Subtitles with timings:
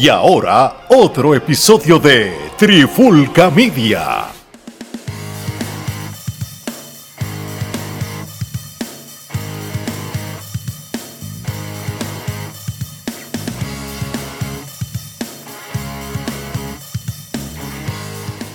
[0.00, 4.28] Y ahora, otro episodio de Trifulca Media.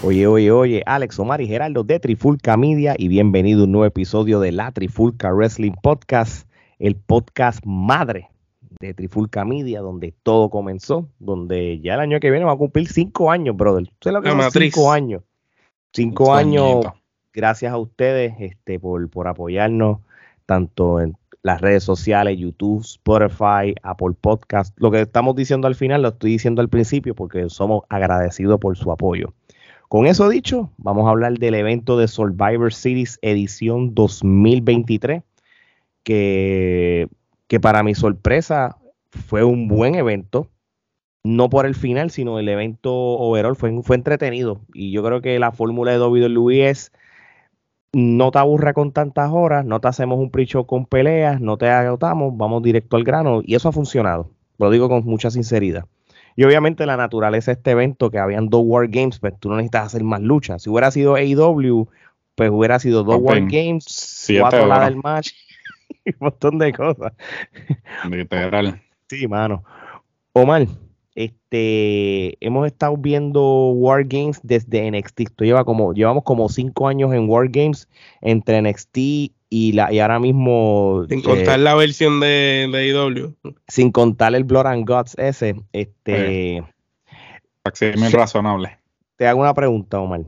[0.02, 3.86] Oye, oye, oye, Alex Omar y Geraldo de Trifulca Media y bienvenido a un nuevo
[3.86, 6.50] episodio de la Trifulca Wrestling Podcast,
[6.80, 8.32] el podcast madre
[8.88, 12.88] de Trifulca Media, donde todo comenzó, donde ya el año que viene va a cumplir
[12.88, 13.84] cinco años, brother.
[13.84, 15.24] ¿Usted lo que cinco años?
[15.94, 16.86] Cinco años,
[17.34, 20.00] gracias a ustedes este, por, por apoyarnos,
[20.46, 24.76] tanto en las redes sociales, YouTube, Spotify, Apple Podcast.
[24.80, 28.76] Lo que estamos diciendo al final lo estoy diciendo al principio porque somos agradecidos por
[28.76, 29.34] su apoyo.
[29.88, 35.22] Con eso dicho, vamos a hablar del evento de Survivor Series edición 2023,
[36.04, 37.08] que,
[37.48, 38.78] que para mi sorpresa
[39.10, 40.50] fue un buen evento,
[41.24, 44.62] no por el final, sino el evento overall fue, fue entretenido.
[44.74, 46.92] Y yo creo que la fórmula de WWE es
[47.94, 51.70] no te aburra con tantas horas, no te hacemos un pre-show con peleas, no te
[51.70, 53.42] agotamos, vamos directo al grano.
[53.44, 55.86] Y eso ha funcionado, lo digo con mucha sinceridad.
[56.36, 59.56] Y obviamente la naturaleza de este evento, que habían dos War Games, pues tú no
[59.56, 60.64] necesitas hacer más luchas.
[60.64, 61.88] Si hubiera sido AEW,
[62.36, 65.32] pues hubiera sido dos War Papi, Games, Siete cuatro horas, del match
[65.90, 67.14] y un montón de cosas.
[68.10, 68.82] literal.
[69.10, 69.64] Sí, mano.
[70.34, 70.68] Omar,
[71.16, 75.20] este, hemos estado viendo War Games desde NXT.
[75.22, 77.88] Esto lleva como, llevamos como cinco años en War Games
[78.22, 78.98] entre NXT
[79.50, 83.34] y, la, y ahora mismo, Sin eh, contar la versión de, de IW.
[83.68, 86.64] sin contar el Blood and Guts ese, este,
[87.74, 87.92] Sí.
[88.12, 88.78] razonable.
[89.16, 90.22] te hago una pregunta, Omar.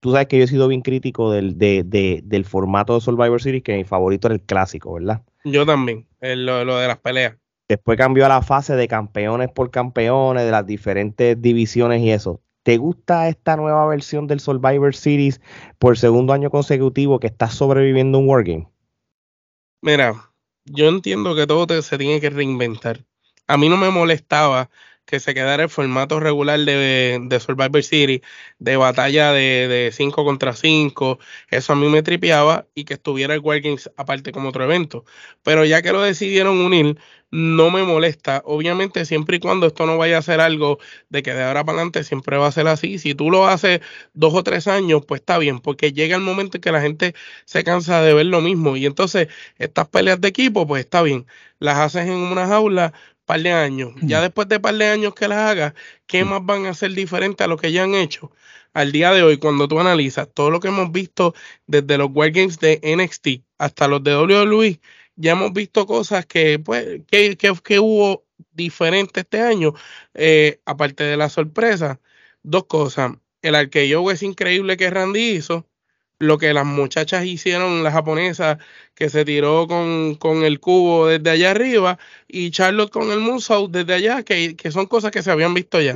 [0.00, 3.40] Tú sabes que yo he sido bien crítico del, de- de- del formato de Survivor
[3.40, 5.22] Series, que mi favorito era el clásico, ¿verdad?
[5.44, 7.36] Yo también, eh, lo, lo de las peleas.
[7.68, 12.40] Después cambió a la fase de campeones por campeones, de las diferentes divisiones y eso.
[12.62, 15.40] ¿Te gusta esta nueva versión del Survivor Series
[15.78, 18.68] por segundo año consecutivo que está sobreviviendo un Wargame?
[19.80, 20.32] Mira,
[20.64, 23.04] yo entiendo que todo te- se tiene que reinventar.
[23.46, 24.70] A mí no me molestaba
[25.08, 28.20] que se quedara el formato regular de, Survivor Series,
[28.58, 31.18] de batalla de 5 contra 5,
[31.50, 35.06] eso a mí me tripeaba y que estuviera el War Games aparte como otro evento.
[35.42, 36.98] Pero ya que lo decidieron unir,
[37.30, 38.42] no me molesta.
[38.44, 41.78] Obviamente, siempre y cuando esto no vaya a ser algo de que de ahora para
[41.78, 42.98] adelante siempre va a ser así.
[42.98, 43.80] Si tú lo haces
[44.12, 47.14] dos o tres años, pues está bien, porque llega el momento en que la gente
[47.46, 48.76] se cansa de ver lo mismo.
[48.76, 51.26] Y entonces, estas peleas de equipo, pues está bien.
[51.58, 52.92] Las haces en una jaula
[53.28, 53.92] par de años.
[54.00, 55.74] Ya después de par de años que las hagas,
[56.06, 58.32] ¿qué más van a ser diferente a lo que ya han hecho?
[58.72, 61.34] Al día de hoy, cuando tú analizas todo lo que hemos visto
[61.66, 64.80] desde los War Games de NXT hasta los de WWE,
[65.16, 69.74] ya hemos visto cosas que, pues, que, que, que hubo diferente este año,
[70.14, 72.00] eh, aparte de la sorpresa.
[72.42, 73.12] Dos cosas.
[73.42, 75.67] El arqueo es increíble que Randy hizo.
[76.20, 78.58] Lo que las muchachas hicieron, la japonesa
[78.94, 83.72] que se tiró con, con el cubo desde allá arriba y Charlotte con el moonsault
[83.72, 85.94] desde allá, que, que son cosas que se habían visto ya.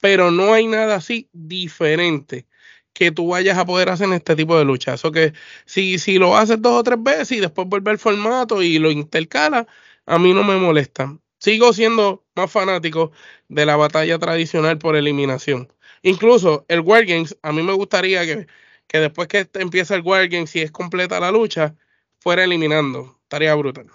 [0.00, 2.46] Pero no hay nada así diferente
[2.92, 4.94] que tú vayas a poder hacer en este tipo de lucha.
[4.94, 5.32] Eso que
[5.64, 8.90] si, si lo haces dos o tres veces y después vuelve al formato y lo
[8.90, 9.66] intercala,
[10.06, 11.18] a mí no me molesta.
[11.38, 13.12] Sigo siendo más fanático
[13.48, 15.72] de la batalla tradicional por eliminación.
[16.02, 18.46] Incluso el War Games, a mí me gustaría que,
[18.92, 21.74] que después que empieza el War y es completa la lucha,
[22.20, 23.16] fuera eliminando.
[23.22, 23.86] Estaría brutal.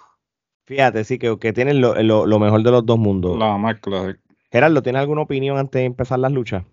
[0.66, 3.38] Fíjate, sí, que, que tienen lo, lo- lo mejor de los dos mundos.
[3.38, 4.18] La mezcla.
[4.52, 6.64] Gerardo, ¿tienes alguna opinión antes de empezar las luchas?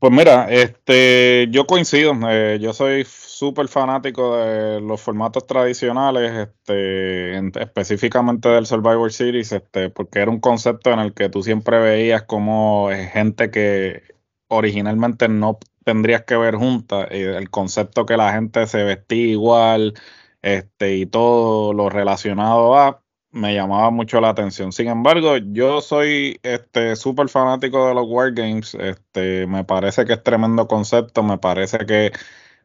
[0.00, 2.12] Pues mira, este, yo coincido.
[2.28, 9.52] eh, yo soy súper fanático de los formatos tradicionales, este, en- específicamente del Survivor Series,
[9.52, 14.02] este, porque era un concepto en el que tú siempre veías como eh, gente que
[14.48, 15.58] originalmente no
[15.88, 19.94] tendrías que ver juntas, y el concepto que la gente se vestía igual,
[20.42, 24.70] este, y todo lo relacionado a me llamaba mucho la atención.
[24.72, 28.74] Sin embargo, yo soy este súper fanático de los Wargames.
[28.74, 32.12] Este, me parece que es tremendo concepto, me parece que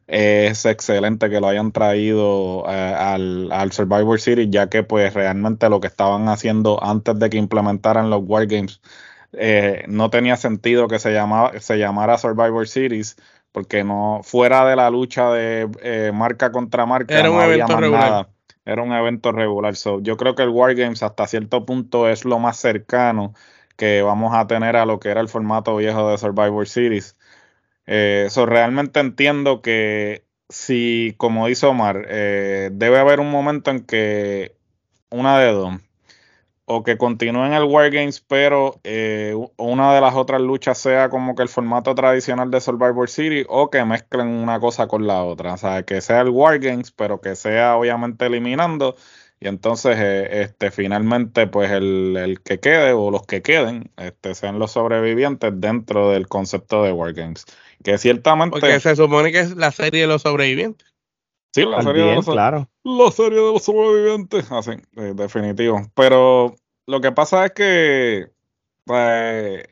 [0.06, 5.70] es excelente que lo hayan traído eh, al, al Survivor Series, ya que pues realmente
[5.70, 8.80] lo que estaban haciendo antes de que implementaran los Wargames
[9.38, 13.16] eh, no tenía sentido que se, llamaba, se llamara Survivor Series,
[13.52, 17.54] porque no, fuera de la lucha de eh, marca contra marca, Era no un había
[17.54, 18.10] evento más regular.
[18.10, 18.28] nada.
[18.64, 19.76] Era un evento regular.
[19.76, 23.34] So, yo creo que el Wargames hasta cierto punto es lo más cercano
[23.76, 27.16] que vamos a tener a lo que era el formato viejo de Survivor Series.
[27.86, 33.84] Eh, so, realmente entiendo que si, como dice Omar, eh, debe haber un momento en
[33.84, 34.56] que
[35.10, 35.74] una de dos,
[36.66, 41.42] o que continúen el Wargames, pero eh, una de las otras luchas sea como que
[41.42, 45.54] el formato tradicional de Survivor City, o que mezclen una cosa con la otra.
[45.54, 48.96] O sea, que sea el Wargames, pero que sea obviamente eliminando.
[49.40, 54.34] Y entonces, eh, este, finalmente, pues el, el, que quede o los que queden, este,
[54.34, 57.44] sean los sobrevivientes dentro del concepto de Wargames.
[57.82, 58.58] Que ciertamente.
[58.58, 60.93] Porque se supone que es la serie de los sobrevivientes.
[61.54, 62.68] Sí, la serie, de los, claro.
[62.82, 65.82] la serie de los sobrevivientes, así, eh, definitivo.
[65.94, 68.32] Pero lo que pasa es que
[68.84, 69.64] pues,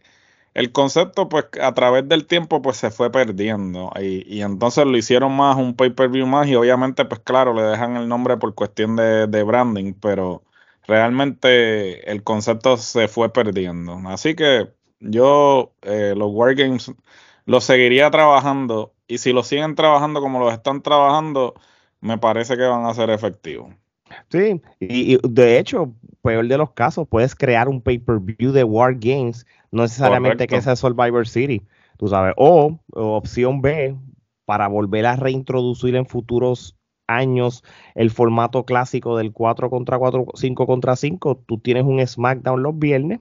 [0.54, 3.90] el concepto, pues, a través del tiempo, pues, se fue perdiendo.
[4.00, 7.96] Y, y entonces lo hicieron más un pay-per-view más y obviamente, pues, claro, le dejan
[7.96, 10.44] el nombre por cuestión de, de branding, pero
[10.86, 13.98] realmente el concepto se fue perdiendo.
[14.06, 14.68] Así que
[15.00, 16.92] yo eh, los Wargames
[17.44, 21.54] los seguiría trabajando y si lo siguen trabajando como los están trabajando,
[22.02, 23.72] me parece que van a ser efectivos.
[24.28, 29.46] Sí, y, de hecho, peor de los casos, puedes crear un pay-per-view de War Games,
[29.70, 31.62] no necesariamente que sea Survivor City,
[31.96, 33.96] tú sabes, o, opción B,
[34.44, 36.76] para volver a reintroducir en futuros
[37.06, 37.64] años
[37.94, 42.78] el formato clásico del 4 contra 4, 5 contra 5, tú tienes un SmackDown los
[42.78, 43.20] viernes,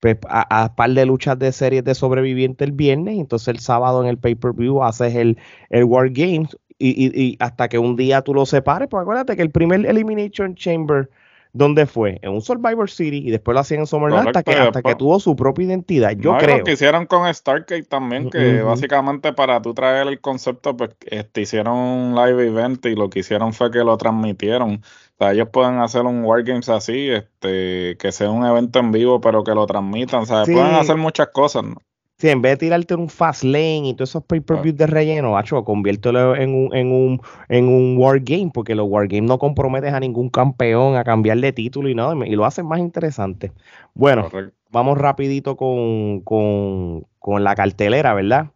[0.00, 4.02] pues, a, a, par de luchas de series de sobreviviente el viernes, entonces el sábado
[4.02, 5.38] en el pay-per-view haces el,
[5.70, 9.50] el War Games y, hasta que un día tú lo separes, pues acuérdate que el
[9.50, 11.10] primer Elimination Chamber,
[11.52, 12.18] ¿dónde fue?
[12.22, 15.20] En un Survivor City y después lo hacían en Summerland hasta, que, hasta que tuvo
[15.20, 16.12] su propia identidad.
[16.12, 16.58] Yo creo.
[16.58, 21.42] Lo que hicieron con Stargate también, que básicamente para tú traer el concepto, pues este,
[21.42, 24.82] hicieron un live event y lo que hicieron fue que lo transmitieron.
[25.14, 29.20] O sea, ellos pueden hacer un Wargames así, este, que sea un evento en vivo,
[29.20, 30.22] pero que lo transmitan.
[30.22, 31.76] O sea, pueden hacer muchas cosas, ¿no?
[32.22, 35.64] Si en vez de tirarte un fast lane y todos esos pay-per-views de relleno, macho,
[35.64, 40.28] conviértelo en un, en un, en un wargame, porque los wargames no comprometen a ningún
[40.28, 43.50] campeón a cambiar de título y nada, y lo hacen más interesante.
[43.92, 44.28] Bueno,
[44.70, 48.50] vamos rapidito con, con, con la cartelera, ¿verdad?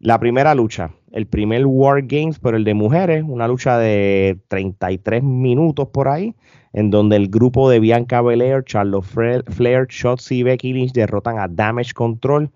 [0.00, 5.22] La primera lucha, el primer War Games, pero el de mujeres, una lucha de 33
[5.22, 6.34] minutos por ahí,
[6.72, 11.46] en donde el grupo de Bianca Belair, Charlotte Flair, Shotzi y Becky Lynch derrotan a
[11.46, 12.50] Damage Control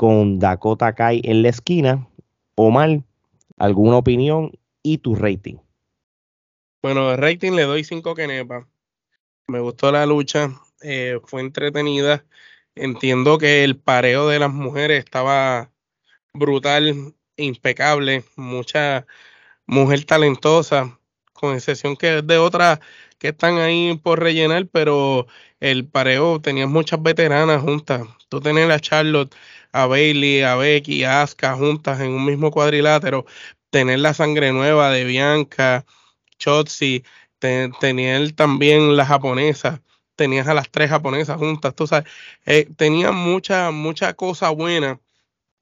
[0.00, 2.08] con Dakota Kai en la esquina.
[2.54, 3.02] Omar,
[3.58, 4.50] ¿alguna opinión
[4.82, 5.56] y tu rating?
[6.82, 8.66] Bueno, el rating le doy 5 kenepa.
[9.46, 12.24] Me gustó la lucha, eh, fue entretenida.
[12.74, 15.70] Entiendo que el pareo de las mujeres estaba
[16.32, 19.06] brutal, impecable, mucha
[19.66, 20.98] mujer talentosa,
[21.34, 22.80] con excepción que de otras
[23.18, 25.26] que están ahí por rellenar, pero
[25.60, 28.08] el pareo tenía muchas veteranas juntas.
[28.30, 29.34] Tú tenías a Charlotte
[29.72, 33.26] a Bailey, a Becky, a Asuka juntas en un mismo cuadrilátero,
[33.70, 35.86] tener la sangre nueva de Bianca,
[36.38, 37.04] Chotzi,
[37.38, 39.82] tener también la japonesa,
[40.16, 42.10] tenías a las tres japonesas juntas, tú sabes,
[42.46, 45.00] eh, tenía mucha, mucha cosa buena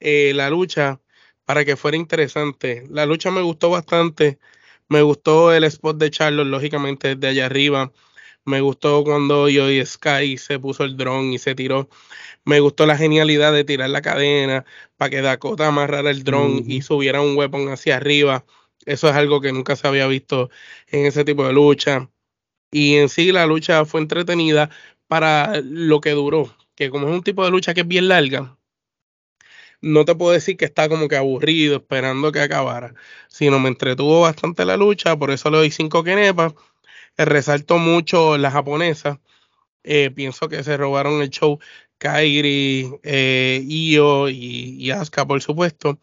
[0.00, 1.00] eh, la lucha
[1.44, 2.84] para que fuera interesante.
[2.90, 4.38] La lucha me gustó bastante,
[4.88, 7.92] me gustó el spot de Charlotte, lógicamente desde allá arriba.
[8.48, 11.88] Me gustó cuando yo y Sky se puso el dron y se tiró
[12.48, 14.64] me gustó la genialidad de tirar la cadena
[14.96, 18.46] para que Dakota amarrara el dron y subiera un weapon hacia arriba.
[18.86, 20.48] Eso es algo que nunca se había visto
[20.86, 22.08] en ese tipo de lucha.
[22.70, 24.70] Y en sí la lucha fue entretenida
[25.08, 28.56] para lo que duró, que como es un tipo de lucha que es bien larga,
[29.82, 32.94] no te puedo decir que está como que aburrido esperando que acabara,
[33.28, 36.54] sino me entretuvo bastante la lucha, por eso le doy cinco kenepas.
[37.26, 39.20] Resalto mucho la japonesa.
[39.84, 41.58] Eh, pienso que se robaron el show
[41.98, 45.98] Kairi, eh, Io y, Asuka, por supuesto.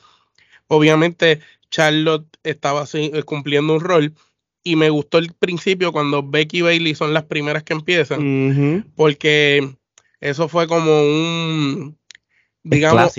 [0.67, 4.13] Obviamente, Charlotte estaba eh, cumpliendo un rol.
[4.63, 8.83] Y me gustó el principio cuando Becky y Bailey son las primeras que empiezan.
[8.95, 9.75] Porque
[10.19, 11.97] eso fue como un,
[12.63, 13.13] digamos,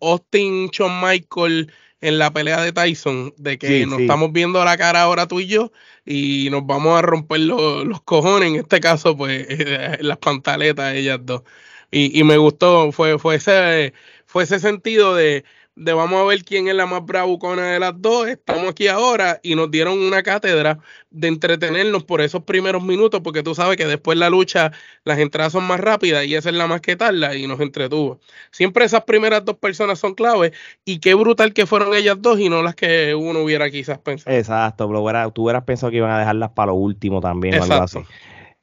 [0.00, 1.72] Austin Shawn Michael
[2.02, 5.46] en la pelea de Tyson, de que nos estamos viendo la cara ahora tú y
[5.46, 5.72] yo
[6.04, 9.46] y nos vamos a romper los cojones, en este caso, pues,
[10.00, 11.42] las pantaletas ellas dos.
[11.90, 13.94] Y, y me gustó, fue, fue, ese,
[14.26, 18.00] fue ese sentido de, de vamos a ver quién es la más bravucona de las
[18.00, 18.28] dos.
[18.28, 20.78] Estamos aquí ahora y nos dieron una cátedra
[21.10, 24.72] de entretenernos por esos primeros minutos, porque tú sabes que después la lucha,
[25.04, 28.20] las entradas son más rápidas y esa es la más que tarda y nos entretuvo.
[28.50, 30.52] Siempre esas primeras dos personas son claves
[30.84, 34.36] y qué brutal que fueron ellas dos y no las que uno hubiera quizás pensado.
[34.36, 37.54] Exacto, pero tú hubieras pensado que iban a dejarlas para lo último también.
[37.54, 38.04] Exacto.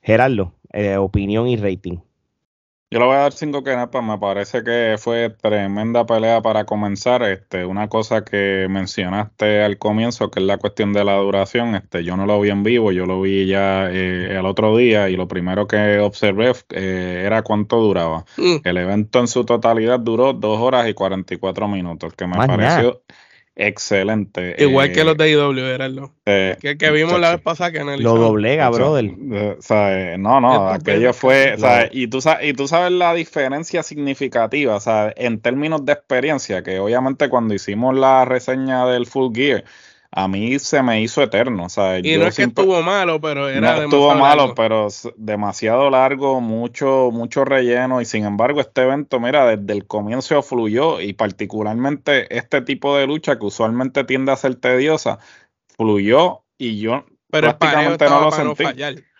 [0.01, 1.97] Gerardo, eh, opinión y rating.
[2.91, 7.22] Yo le voy a dar cinco kenepas, me parece que fue tremenda pelea para comenzar.
[7.22, 12.03] Este, una cosa que mencionaste al comienzo, que es la cuestión de la duración, este,
[12.03, 15.15] yo no lo vi en vivo, yo lo vi ya eh, el otro día y
[15.15, 18.25] lo primero que observé eh, era cuánto duraba.
[18.38, 18.55] Mm.
[18.63, 23.03] El evento en su totalidad duró dos horas y 44 minutos, que me pareció
[23.59, 24.55] excelente.
[24.57, 25.89] Igual que los de IW, era
[26.25, 29.05] Eh, que, que vimos la vez pasada que Lo doblega, brother.
[29.05, 31.55] Eh, no, no, aquello fue.
[31.91, 36.79] y, tú, y tú sabes la diferencia significativa, o sea, en términos de experiencia, que
[36.79, 39.63] obviamente cuando hicimos la reseña del Full Gear,
[40.11, 41.65] a mí se me hizo eterno.
[41.65, 45.89] O sea, y no es que estuvo malo, pero era no estuvo malo, pero demasiado
[45.89, 48.01] largo, mucho, mucho relleno.
[48.01, 50.99] Y sin embargo, este evento, mira, desde el comienzo fluyó.
[50.99, 55.19] Y particularmente este tipo de lucha que usualmente tiende a ser tediosa,
[55.77, 56.43] fluyó.
[56.57, 58.63] Y yo prácticamente no lo sentí.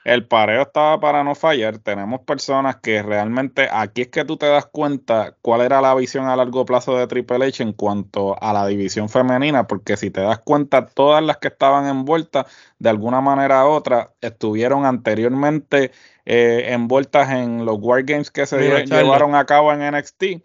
[0.10, 1.78] El pareo estaba para no fallar.
[1.78, 6.25] Tenemos personas que realmente aquí es que tú te das cuenta cuál era la visión
[6.25, 10.22] a largo plazo de Triple H en cuanto a la división femenina, porque si te
[10.22, 12.48] das cuenta, todas las que estaban envueltas
[12.80, 15.92] de alguna manera u otra estuvieron anteriormente
[16.25, 20.42] eh, envueltas en los Wargames que se llevaron a cabo en NXT, eh,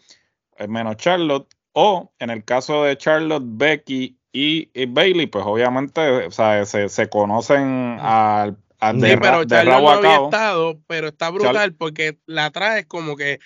[0.68, 7.08] menos Charlotte, o en el caso de Charlotte, Becky y, Bailey, pues obviamente se, se
[7.08, 8.58] conocen al
[8.92, 13.40] sí, pero Charlotte no había estado, pero está brutal porque la traes como que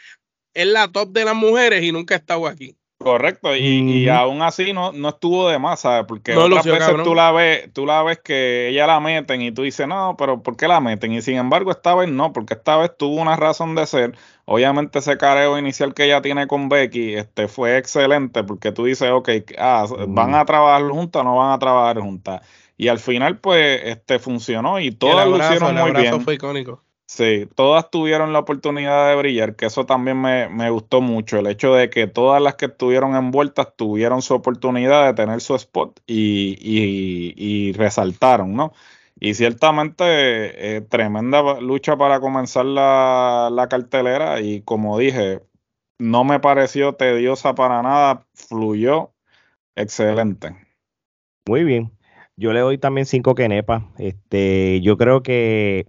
[0.55, 2.77] es la top de las mujeres y nunca ha estado aquí.
[2.99, 6.05] Correcto, y, aún así no, no estuvo de más, ¿sabes?
[6.09, 9.63] Porque otras veces tú la ves, tú la ves que ella la meten y tú
[9.63, 11.13] dices, no, pero ¿por qué la meten?
[11.13, 14.19] Y sin embargo, esta vez no, porque esta vez tuvo una razón de ser.
[14.47, 19.13] Obviamente ese careo inicial que ella tiene con Becky este, fue excelente, porque tú dices,
[19.13, 19.29] ok,
[19.59, 22.43] ah, ¿van a trabajar juntas o no van a trabajar juntas?
[22.81, 26.21] Y al final, pues, este funcionó y todas lo hicieron muy bien.
[26.23, 26.83] fue icónico.
[27.07, 31.75] Sí, todas tuvieron la oportunidad de brillar, que eso también me, gustó mucho, el hecho
[31.75, 36.57] de que todas las que estuvieron envueltas tuvieron su oportunidad de tener su spot y,
[37.37, 38.75] y, resaltaron, ¿no?
[39.19, 45.41] Y ciertamente eh, tremenda lucha para comenzar la, la cartelera y como dije,
[45.99, 49.13] no me pareció tediosa para nada, fluyó
[49.77, 50.55] excelente.
[51.47, 51.98] Muy bien.
[52.39, 53.83] Yo le doy también cinco quenepas.
[53.99, 55.87] Este, yo creo que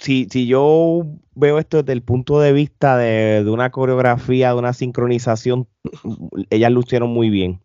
[0.00, 4.72] si, si yo veo esto desde el punto de vista de, una coreografía, de una
[4.72, 5.68] sincronización,
[6.50, 7.62] ellas lucieron muy bien.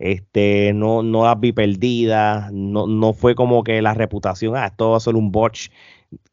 [0.00, 4.90] Este, no, no las vi perdidas, no, no fue como que la reputación, ah, esto
[4.90, 5.70] va a ser un botch,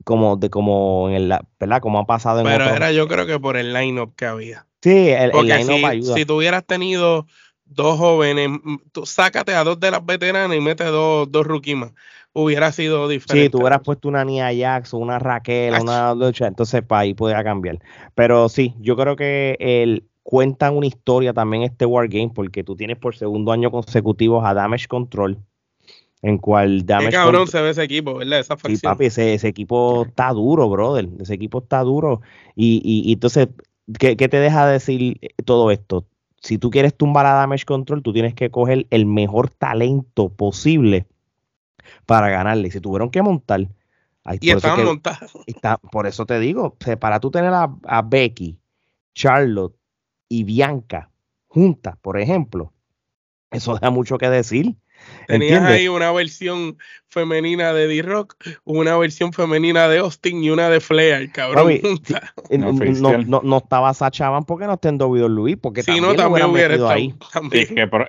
[0.04, 1.82] como de como en el, ¿verdad?
[1.82, 4.66] Como ha pasado en Pero era yo creo que por el line-up que había.
[4.82, 6.14] Sí, el, line-up ayuda.
[6.16, 7.26] Si tuvieras tenido
[7.66, 8.50] dos jóvenes,
[8.92, 11.92] tú sácate a dos de las veteranas y mete dos, dos rookies más.
[12.34, 13.46] Hubiera sido diferente.
[13.46, 17.14] Sí, tú hubieras puesto una Nia Jax o una Raquel, una lucha, entonces para ahí
[17.14, 17.80] podría cambiar.
[18.14, 22.98] Pero sí, yo creo que el, cuentan una historia también este Wargame, porque tú tienes
[22.98, 25.38] por segundo año consecutivo a Damage Control,
[26.22, 28.40] en cual Damage Qué cabrón se ve ese equipo, ¿verdad?
[28.40, 28.76] Esa facción.
[28.76, 31.08] Sí, papi, ese, equipo está duro, brother.
[31.20, 32.22] Ese equipo está duro.
[32.56, 33.48] Y, y, y entonces,
[33.98, 36.06] ¿qué, ¿qué, te deja decir todo esto?
[36.46, 41.08] Si tú quieres tumbar a Damage Control, tú tienes que coger el mejor talento posible
[42.06, 42.70] para ganarle.
[42.70, 43.62] Si tuvieron que montar.
[44.40, 45.36] y estaban montados.
[45.48, 48.60] Está, por eso te digo, para tú tener a, Becky,
[49.16, 49.76] Charlotte
[50.30, 51.10] y Bianca
[51.48, 52.74] juntas, por ejemplo,
[53.50, 54.76] eso da mucho que decir.
[55.28, 56.78] Tenías ahí una versión
[57.16, 58.36] femenina de D-Rock,
[58.66, 61.80] una versión femenina de Austin y una de Flair, cabrón.
[62.50, 66.90] no, estaba Sacha Van porque no está en WWE, porque si también no, también hubiera
[66.90, 67.16] ahí.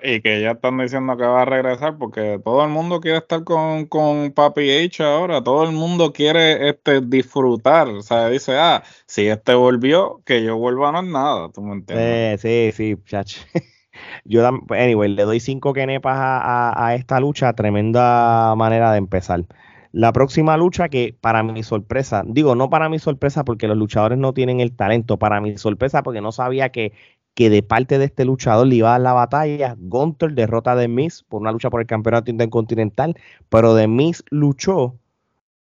[0.02, 3.44] Y, que, ya están diciendo que va a regresar porque todo el mundo quiere estar
[3.44, 8.82] con, con Papi H ahora, todo el mundo quiere este disfrutar, o sea, dice, ah,
[9.06, 12.40] si este volvió, que yo vuelva no es nada, ¿tú me entiendes?
[12.40, 13.60] Sí, sí, sí,
[14.24, 19.44] yo, anyway, le doy cinco kenepas a, a, esta lucha, tremenda manera de empezar.
[19.92, 24.18] La próxima lucha que para mi sorpresa, digo no para mi sorpresa porque los luchadores
[24.18, 26.92] no tienen el talento, para mi sorpresa porque no sabía que,
[27.34, 29.74] que de parte de este luchador le iba a dar la batalla.
[29.78, 33.16] Gunter derrota a The Miz por una lucha por el campeonato intercontinental,
[33.48, 34.96] pero The Miz luchó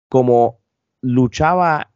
[0.10, 0.60] como
[1.02, 1.92] luchaba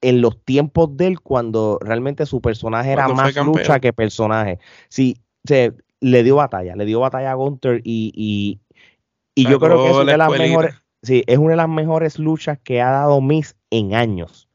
[0.00, 4.58] en los tiempos de él cuando realmente su personaje era más lucha que personaje.
[4.88, 8.60] Sí, se, le dio batalla, le dio batalla a Gunter y,
[9.36, 12.18] y, yo creo que es una de las mejores, sí, es una de las mejores
[12.18, 14.48] luchas que ha dado Miss en años.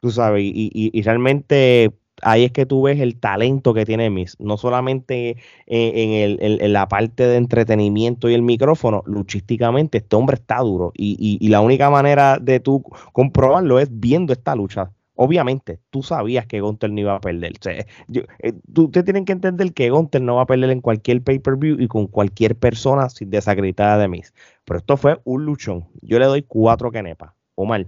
[0.00, 4.36] Tú sabes, y, y, realmente ahí es que tú ves el talento que tiene Miss,
[4.40, 5.36] no solamente
[5.66, 11.38] en, el, la parte de entretenimiento y el micrófono, luchísticamente este hombre está duro y,
[11.40, 14.90] y, la única manera de tú comprobarlo es viendo esta lucha.
[15.14, 17.52] Obviamente, tú sabías que Gunter no iba a perder.
[17.52, 21.22] O sea, eh, ustedes tienen que entender que Gunter no va a perder en cualquier
[21.22, 24.32] pay-per-view y con cualquier persona sin desacreditada de Miss.
[24.64, 25.88] Pero esto fue un luchón.
[26.00, 27.32] Yo le doy cuatro kenepas.
[27.54, 27.86] Omar.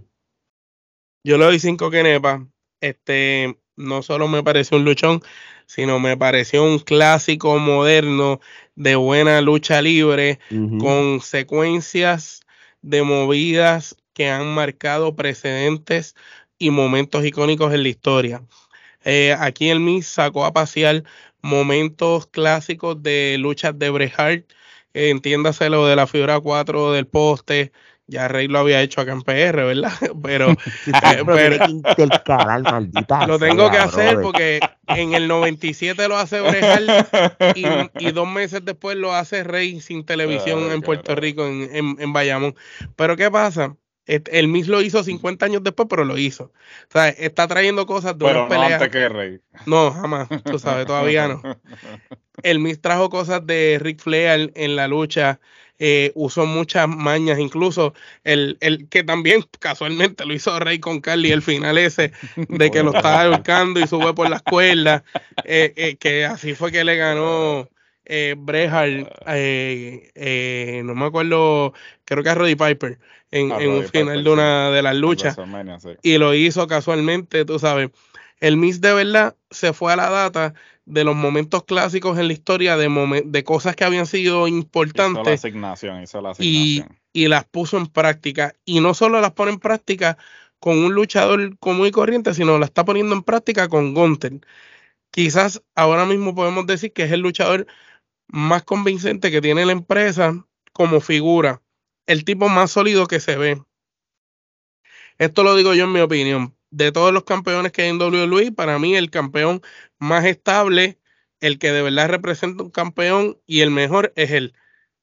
[1.24, 2.42] Yo le doy cinco kenepas.
[2.80, 5.22] Este, no solo me pareció un luchón,
[5.66, 8.40] sino me pareció un clásico moderno
[8.74, 10.38] de buena lucha libre,
[10.78, 12.42] con secuencias
[12.82, 16.14] de movidas que han marcado precedentes
[16.64, 18.42] y momentos icónicos en la historia.
[19.04, 21.04] Eh, aquí el Miss sacó a pasear
[21.42, 24.44] momentos clásicos de luchas de Bret Hart,
[24.94, 27.72] entiéndase lo de la figura 4 del poste,
[28.06, 29.92] ya Rey lo había hecho acá en PR, ¿verdad?
[30.22, 30.48] Pero,
[33.26, 37.06] lo tengo que hacer porque en el 97 lo hace Brejal
[37.54, 42.12] y, y, dos meses después lo hace Rey sin televisión en Puerto Rico, en, en,
[42.14, 42.54] Bayamón.
[42.96, 43.76] Pero ¿qué pasa?
[44.06, 46.44] El Miss lo hizo 50 años después, pero lo hizo.
[46.88, 49.40] O sea, está trayendo cosas de pero no antes que Rey.
[49.66, 50.28] No, jamás.
[50.44, 51.42] Tú sabes, todavía no.
[52.42, 55.40] El Miss trajo cosas de Rick Flair en la lucha
[55.80, 61.32] eh, usó muchas mañas, incluso el, el, que también casualmente lo hizo Rey con Carly,
[61.32, 65.02] el final ese de que lo estaba buscando y sube por las cuerdas,
[65.44, 67.68] eh, eh, que así fue que le ganó
[68.06, 68.36] eh,
[70.14, 71.72] eh, no me acuerdo,
[72.04, 72.98] creo que a Roddy Piper
[73.30, 75.36] en, un final de una de las luchas
[76.02, 77.90] y lo hizo casualmente, tú sabes.
[78.40, 82.32] El Miss de verdad se fue a la data de los momentos clásicos en la
[82.32, 85.24] historia, de, de cosas que habían sido importantes.
[85.26, 86.98] la asignación, hizo la asignación.
[87.12, 88.54] Y, las puso en práctica.
[88.64, 90.18] Y no solo las pone en práctica
[90.58, 94.40] con un luchador común y corriente, sino la está poniendo en práctica con Gunther.
[95.10, 97.66] Quizás ahora mismo podemos decir que es el luchador
[98.28, 101.62] más convincente que tiene la empresa como figura.
[102.06, 103.62] El tipo más sólido que se ve.
[105.18, 108.50] Esto lo digo yo en mi opinión de todos los campeones que hay en WWE,
[108.52, 109.62] para mí el campeón
[109.98, 110.98] más estable,
[111.40, 114.54] el que de verdad representa un campeón y el mejor es él.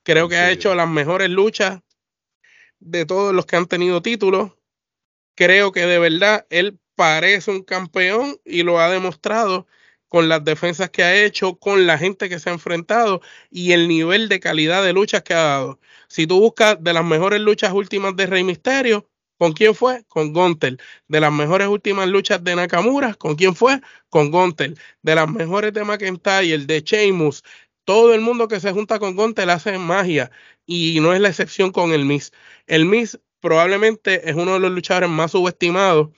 [0.04, 1.82] Creo que ha hecho las mejores luchas
[2.80, 4.51] de todos los que han tenido títulos.
[5.36, 9.66] Creo que de verdad él parece un campeón y lo ha demostrado
[10.12, 13.88] con las defensas que ha hecho, con la gente que se ha enfrentado y el
[13.88, 15.80] nivel de calidad de luchas que ha dado.
[16.10, 20.04] Si tú buscas de las mejores luchas últimas de Rey Misterio, ¿Con quién fue?
[20.08, 20.80] Con Gontel.
[21.08, 23.82] De las mejores últimas luchas de Nakamura, ¿con quién fue?
[24.10, 24.78] Con Gontel.
[25.02, 27.44] De las mejores de McIntyre, de Sheamus,
[27.86, 30.30] todo el mundo que se junta con Gontel hace magia
[30.68, 32.32] y no es la excepción con el Miss.
[32.68, 36.10] El Miss probablemente es uno de los luchadores más subestimados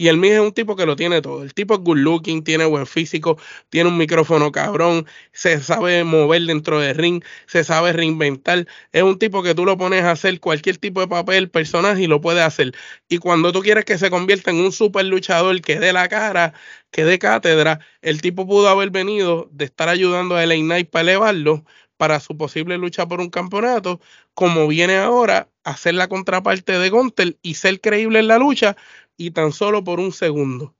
[0.00, 1.42] y el mío es un tipo que lo tiene todo.
[1.42, 3.36] El tipo es good looking, tiene buen físico,
[3.68, 8.66] tiene un micrófono cabrón, se sabe mover dentro del ring, se sabe reinventar.
[8.92, 12.06] Es un tipo que tú lo pones a hacer cualquier tipo de papel, personaje y
[12.06, 12.72] lo puede hacer.
[13.10, 16.54] Y cuando tú quieres que se convierta en un super luchador que dé la cara,
[16.90, 21.02] que dé cátedra, el tipo pudo haber venido de estar ayudando a LA Knight para
[21.02, 21.66] elevarlo
[22.00, 24.00] para su posible lucha por un campeonato,
[24.32, 28.74] como viene ahora a ser la contraparte de Gontel y ser creíble en la lucha,
[29.18, 30.74] y tan solo por un segundo,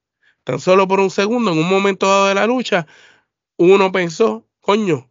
[0.44, 2.86] tan solo por un segundo, en un momento dado de la lucha,
[3.58, 5.10] uno pensó, coño,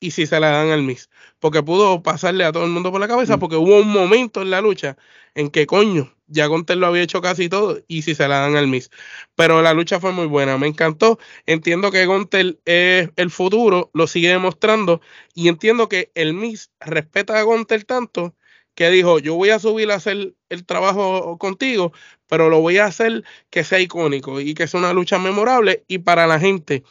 [0.00, 3.00] y si se la dan al Miss, porque pudo pasarle a todo el mundo por
[3.00, 3.40] la cabeza, mm.
[3.40, 4.98] porque hubo un momento en la lucha
[5.34, 8.56] en que, coño, ya Gontel lo había hecho casi todo, y si se la dan
[8.56, 8.90] al Miss.
[9.36, 11.18] Pero la lucha fue muy buena, me encantó.
[11.46, 15.00] Entiendo que Gontel es el futuro, lo sigue demostrando,
[15.34, 18.34] y entiendo que el Miss respeta a Gontel tanto
[18.74, 21.92] que dijo, yo voy a subir a hacer el trabajo contigo,
[22.26, 25.98] pero lo voy a hacer que sea icónico y que sea una lucha memorable y
[25.98, 26.82] para la gente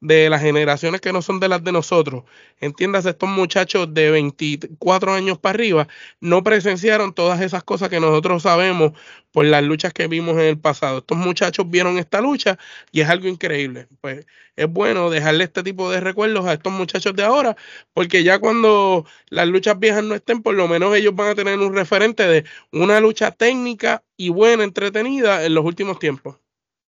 [0.00, 2.24] de las generaciones que no son de las de nosotros,
[2.60, 5.88] entiendas, estos muchachos de 24 años para arriba,
[6.20, 8.92] no presenciaron todas esas cosas que nosotros sabemos
[9.32, 10.98] por las luchas que vimos en el pasado.
[10.98, 12.58] Estos muchachos vieron esta lucha
[12.92, 13.88] y es algo increíble.
[14.00, 17.56] Pues es bueno dejarle este tipo de recuerdos a estos muchachos de ahora,
[17.94, 21.58] porque ya cuando las luchas viejas no estén, por lo menos ellos van a tener
[21.58, 26.39] un referente de una lucha técnica y buena, entretenida en los últimos tiempos.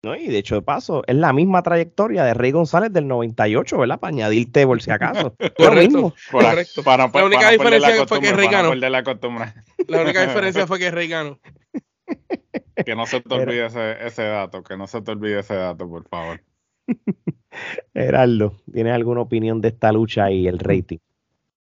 [0.02, 0.16] ¿No?
[0.16, 4.00] Y de hecho, de paso, es la misma trayectoria de Rey González del 98, ¿verdad?
[4.00, 5.34] Para añadirte por si acaso.
[5.56, 6.82] correcto, correcto.
[6.84, 8.74] la única diferencia fue que Rey ganó.
[8.74, 11.38] La, la única diferencia fue que Rey ganó.
[12.84, 15.88] Que no se te olvide ese, ese, dato, que no se te olvide ese dato,
[15.88, 16.42] por favor.
[17.94, 20.98] Heraldo, ¿tienes alguna opinión de esta lucha y el rating?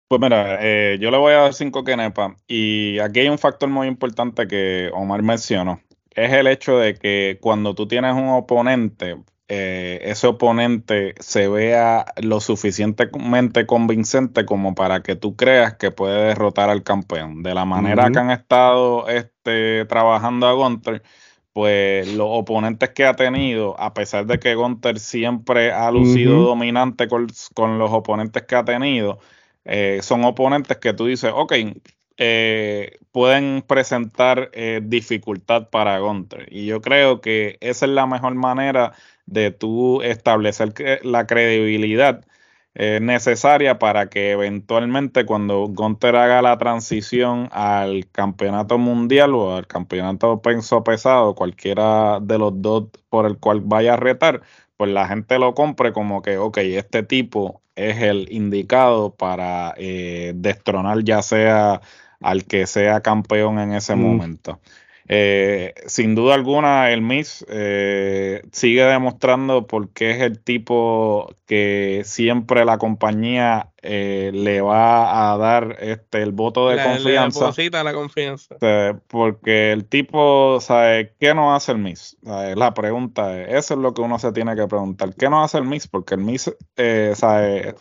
[0.08, 3.68] Pues mira, eh, yo le voy a dar cinco kenepa y aquí hay un factor
[3.68, 5.80] muy importante que Omar mencionó
[6.14, 9.16] es el hecho de que cuando tú tienes un oponente,
[9.49, 16.29] eh, ese oponente se vea lo suficientemente convincente como para que tú creas que puede
[16.29, 17.42] derrotar al campeón.
[17.42, 21.03] De la manera que han estado este, trabajando a Gunter,
[21.53, 27.09] pues los oponentes que ha tenido, a pesar de que Gunter siempre ha lucido dominante
[27.09, 27.27] con,
[27.79, 29.18] los oponentes que ha tenido,
[29.64, 31.55] eh, son oponentes que tú dices, ok,
[32.22, 36.46] eh, pueden presentar eh, dificultad para Gunter.
[36.50, 38.92] Y yo creo que esa es la mejor manera
[39.24, 42.22] de tú establecer la credibilidad
[42.74, 49.66] eh, necesaria para que eventualmente cuando Gunter haga la transición al campeonato mundial o al
[49.66, 54.42] campeonato peso pesado, cualquiera de los dos por el cual vaya a retar,
[54.76, 59.74] pues la gente lo compre como que, ok, este tipo es el indicado para
[60.35, 61.80] destronar ya sea
[62.20, 64.00] al que sea campeón en ese mm.
[64.00, 64.61] momento.
[65.12, 72.02] Eh, sin duda alguna, el Miss eh, sigue demostrando por qué es el tipo que
[72.04, 77.52] siempre la compañía eh, le va a dar este el voto de confianza.
[77.56, 78.54] Le la confianza.
[79.09, 82.16] porque el tipo, ¿sabe qué no hace el Miss?
[82.22, 85.12] La pregunta es, eso es lo que uno se tiene que preguntar.
[85.16, 85.88] ¿Qué no hace el Miss?
[85.88, 86.54] Porque el Miss,
[87.14, 87.74] ¿sabe?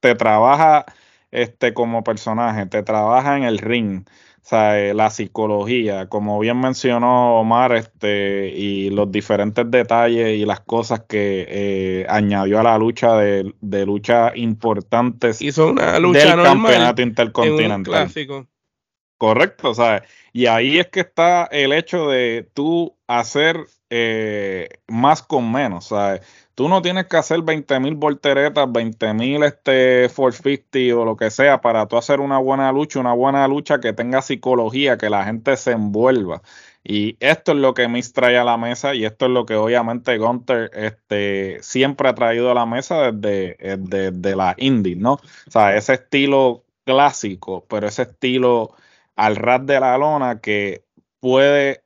[0.00, 0.84] te trabaja
[1.32, 4.04] este como personaje, te trabaja en el ring
[4.42, 10.60] sea, eh, la psicología, como bien mencionó Omar, este, y los diferentes detalles y las
[10.60, 16.44] cosas que eh, añadió a la lucha de, de lucha importantes Hizo una lucha del
[16.44, 17.82] campeonato intercontinental.
[17.84, 18.46] clásico.
[19.16, 20.02] Correcto, ¿sabes?
[20.32, 23.56] Y ahí es que está el hecho de tú hacer
[23.88, 26.22] eh, más con menos, ¿sabes?
[26.54, 31.86] Tú no tienes que hacer 20.000 volteretas, 20.000 este 450 o lo que sea para
[31.86, 35.72] tú hacer una buena lucha, una buena lucha que tenga psicología, que la gente se
[35.72, 36.42] envuelva.
[36.84, 39.54] Y esto es lo que Miss trae a la mesa y esto es lo que
[39.54, 45.14] obviamente Gunter este, siempre ha traído a la mesa desde, desde, la indie, ¿no?
[45.14, 48.74] O sea, ese estilo clásico, pero ese estilo
[49.16, 50.84] al ras de la lona que
[51.20, 51.81] puede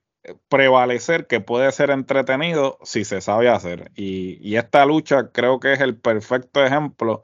[0.49, 3.91] prevalecer, que puede ser entretenido si se sabe hacer.
[3.95, 7.23] Y, esta lucha creo que es el perfecto ejemplo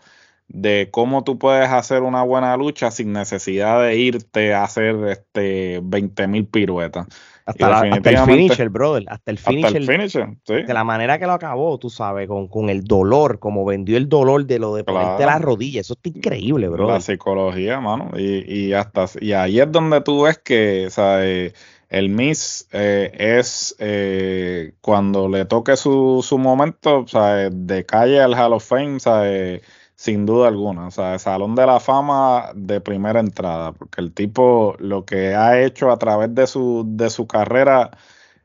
[0.48, 5.80] de cómo tú puedes hacer una buena lucha sin necesidad de irte a hacer este
[5.82, 7.06] 20 mil piruetas.
[7.44, 9.04] Hasta, el finisher, brother.
[9.08, 10.36] Hasta el finisher.
[10.46, 14.08] De la manera que lo acabó, tú sabes, con, con el dolor, como vendió el
[14.08, 15.80] dolor de lo de ponerte la rodilla.
[15.80, 16.94] Eso está increíble, brother.
[16.94, 18.10] La psicología, mano.
[18.16, 21.54] Y, y hasta y ahí es donde tú ves que, ¿sabes?
[21.92, 28.18] El Miss eh, es eh, cuando le toque su, su momento, o sea, de calle
[28.18, 29.60] al Hall of Fame, o sea,
[29.94, 34.74] sin duda alguna, o sea, Salón de la Fama de primera entrada, porque el tipo
[34.78, 37.90] lo que ha hecho a través de su, de su carrera,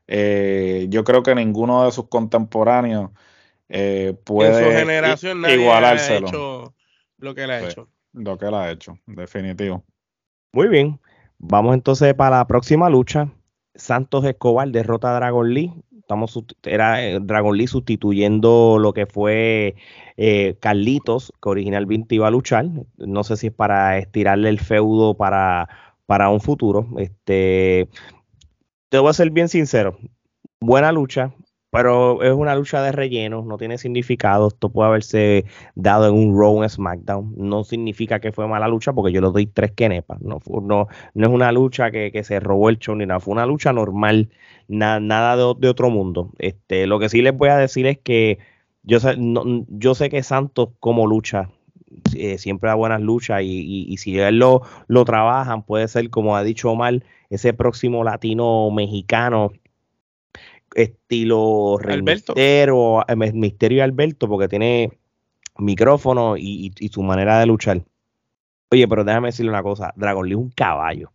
[0.07, 3.11] eh, yo creo que ninguno de sus contemporáneos
[4.25, 6.27] puede en su generación igualárselo.
[6.27, 6.73] Ha hecho
[7.17, 7.87] lo que él ha hecho.
[8.11, 9.85] Lo que él ha hecho, definitivo.
[10.51, 10.99] Muy bien.
[11.37, 13.31] Vamos entonces para la próxima lucha.
[13.77, 15.73] Santos Escobar derrota a Dragon Lee.
[15.99, 19.75] Estamos, era eh, Dragon Lee sustituyendo lo que fue
[20.17, 22.65] eh, Carlitos, que originalmente iba a luchar.
[22.97, 25.69] No sé si es para estirarle el feudo para,
[26.05, 26.87] para un futuro.
[26.97, 27.89] Este,
[28.89, 29.97] te voy a ser bien sincero.
[30.59, 31.33] Buena lucha
[31.77, 34.47] pero es una lucha de relleno, no tiene significado.
[34.47, 37.35] Esto puede haberse dado en un Raw en SmackDown.
[37.37, 40.19] No significa que fue mala lucha porque yo le doy tres kenepas.
[40.21, 43.19] No, no, no es una lucha que, se robó el show ni nada.
[43.19, 44.31] Fue una lucha normal,
[44.67, 46.31] nada de, otro mundo.
[46.39, 48.39] Este, lo que sí les voy a decir es que
[48.81, 49.15] yo sé,
[49.67, 51.51] yo sé que Santos como lucha
[52.15, 56.43] eh, siempre da buenas luchas y, si él lo, lo trabajan puede ser como ha
[56.43, 59.51] dicho Omar ese próximo latino mexicano
[60.73, 64.91] estilo Misterio, eh, Misterio Alberto, porque tiene
[65.57, 67.81] micrófono y, su manera de luchar.
[68.69, 71.11] Oye, pero déjame decirle una cosa, Dragon Lee es un caballo.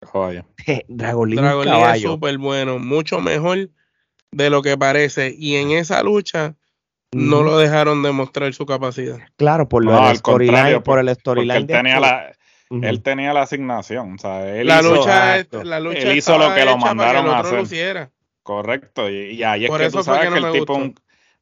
[0.00, 3.68] Dragon Lee, Dragon Lee es súper bueno, mucho mejor
[4.30, 5.34] de lo que parece.
[5.36, 6.56] Y en esa lucha
[7.12, 9.18] no lo dejaron demostrar su capacidad.
[9.36, 11.56] Claro, por, lo storyline, por, el storyline.
[11.58, 12.32] Él tenía, la,
[12.70, 14.16] él tenía la asignación.
[14.24, 18.10] él la, hizo, lucha, la lucha él hizo lo que lo mandaron a hacer.
[18.42, 20.78] Correcto, y, ahí es que tú sabes que, el tipo,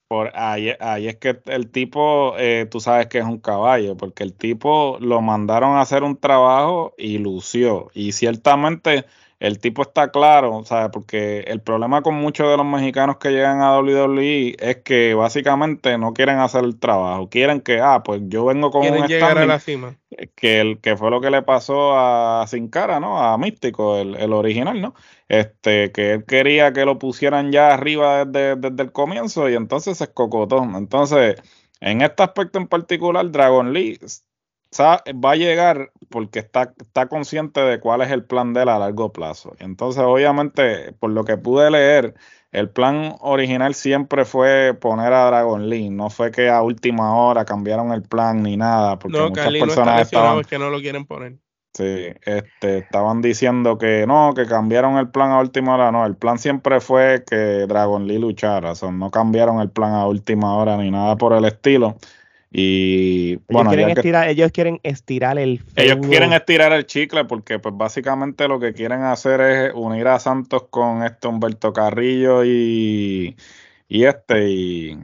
[0.06, 4.22] por ahí, ahí, es que el tipo, eh, tú sabes que es un caballo, porque
[4.22, 9.06] el tipo lo mandaron a hacer un trabajo y lució, y ciertamente
[9.40, 10.90] el tipo está claro, ¿sabes?
[10.92, 15.96] Porque el problema con muchos de los mexicanos que llegan a WWE es que básicamente
[15.96, 19.46] no quieren hacer el trabajo, quieren que, ah, pues yo vengo con un llegar a
[19.46, 19.96] la cima.
[20.36, 23.18] Que, el, que fue lo que le pasó a Sin Cara, ¿no?
[23.18, 24.94] A Místico, el, el, original, ¿no?
[25.28, 29.98] Este, que él quería que lo pusieran ya arriba desde, desde el comienzo y entonces
[29.98, 30.62] se escocotó.
[30.62, 31.36] Entonces,
[31.80, 33.98] en este aspecto en particular, Dragon Lee
[34.78, 38.78] va a llegar porque está, está consciente de cuál es el plan de él a
[38.78, 39.54] largo plazo.
[39.58, 42.14] Entonces, obviamente, por lo que pude leer,
[42.52, 47.44] el plan original siempre fue poner a Dragon Lee, no fue que a última hora
[47.44, 50.70] cambiaron el plan ni nada, porque no, muchas Carly personas no estaban, es que no
[50.70, 51.36] lo quieren poner.
[51.74, 56.16] sí, este, estaban diciendo que no, que cambiaron el plan a última hora, no, el
[56.16, 60.56] plan siempre fue que Dragon Lee luchara, o sea, no cambiaron el plan a última
[60.56, 61.98] hora ni nada por el estilo.
[62.52, 66.08] Y Ellos, bueno, quieren que ellos quieren estirar el ellos feudo.
[66.08, 70.64] quieren estirar el chicle porque pues básicamente lo que quieren hacer es unir a Santos
[70.68, 73.36] con este Humberto Carrillo y,
[73.88, 74.98] y este y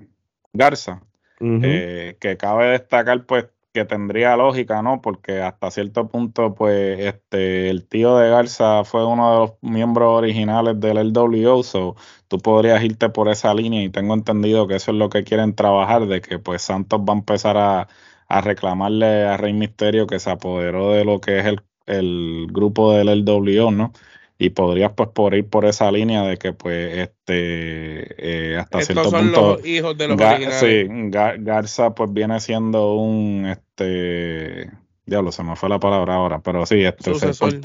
[0.52, 1.02] Garza.
[1.38, 3.46] Eh, que cabe destacar pues
[3.76, 5.02] que tendría lógica, ¿no?
[5.02, 10.08] Porque hasta cierto punto pues este el tío de Garza fue uno de los miembros
[10.16, 11.94] originales del LWO, so
[12.26, 15.54] tú podrías irte por esa línea y tengo entendido que eso es lo que quieren
[15.54, 17.88] trabajar, de que pues Santos va a empezar a,
[18.28, 22.92] a reclamarle a Rey Misterio que se apoderó de lo que es el, el grupo
[22.92, 23.92] del LWO, ¿no?
[24.38, 28.94] Y podrías pues por ir por esa línea de que pues este eh, hasta Estos
[28.94, 30.60] cierto son punto los hijos de los Ga- originales.
[30.60, 34.70] sí, Ga- Garza pues viene siendo un este
[35.06, 37.60] diablo se me fue la palabra ahora, pero sí, este se- Sucesor.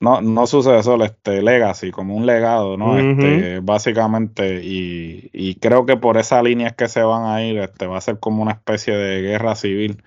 [0.00, 2.98] no, no sucesor, este legacy, como un legado, ¿no?
[2.98, 7.58] Este, básicamente, y, y creo que por esa línea es que se van a ir,
[7.58, 10.02] este, va a ser como una especie de guerra civil.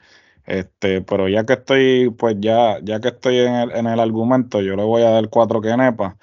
[0.48, 4.62] Este, pero ya que estoy, pues ya, ya que estoy en el, en el argumento,
[4.62, 6.16] yo le voy a dar cuatro quenepas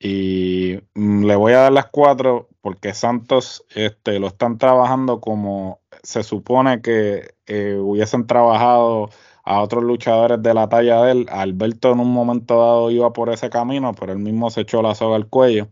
[0.00, 5.80] y mm, le voy a dar las cuatro porque Santos este, lo están trabajando como
[6.02, 9.10] se supone que eh, hubiesen trabajado
[9.44, 11.26] a otros luchadores de la talla de él.
[11.30, 14.94] Alberto en un momento dado iba por ese camino, pero él mismo se echó la
[14.94, 15.68] soga al cuello.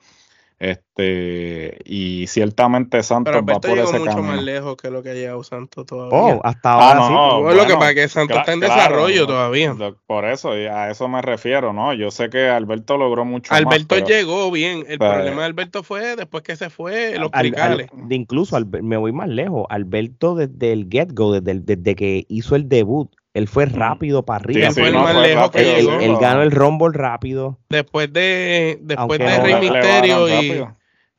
[0.59, 4.33] Este, y ciertamente Santos Pero va Alberto por llegó ese mucho camino.
[4.35, 6.19] más lejos que lo que ha llegado Santos todavía.
[6.19, 7.13] Oh, hasta Ah, ahora no, sí.
[7.13, 9.75] no, Bueno, lo que pasa es que Santos está en claro, desarrollo no, todavía.
[9.75, 11.93] lo- por eso, y a eso me refiero, ¿no?
[11.95, 14.85] Yo sé que Alberto logró mucho más, Alberto pero- llegó bien.
[14.89, 18.59] El Pero- problema de Alberto fue después que se fue los Al- al- de incluso
[18.83, 19.67] me voy más lejos.
[19.69, 24.43] Alberto desde el get-go, desde, desde que hizo el debut, él fue rápido para Mm.
[24.43, 24.67] Sí, arriba.
[24.69, 27.59] Él sí, no, fue lejos Él, él- él ganó el Rumble rápido.
[27.69, 30.33] Después de después de Rey Misterio y,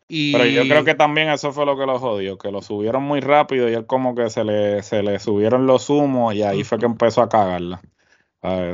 [0.10, 3.03] y- Pero yo creo que también eso fue lo que lo jodió, que lo subieron
[3.03, 6.63] muy rápido y él como que se le, se le subieron los humos y ahí
[6.63, 7.82] fue que empezó a cagarla.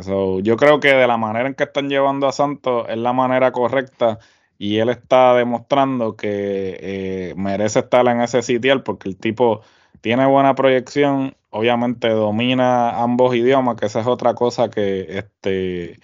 [0.03, 3.12] So, yo creo que de la manera en que están llevando a Santos es la
[3.13, 4.19] manera correcta
[4.60, 9.62] y él está demostrando que eh, merece estar en ese sitial porque el tipo
[10.01, 15.99] tiene buena proyección, obviamente domina ambos idiomas, que esa es otra cosa que este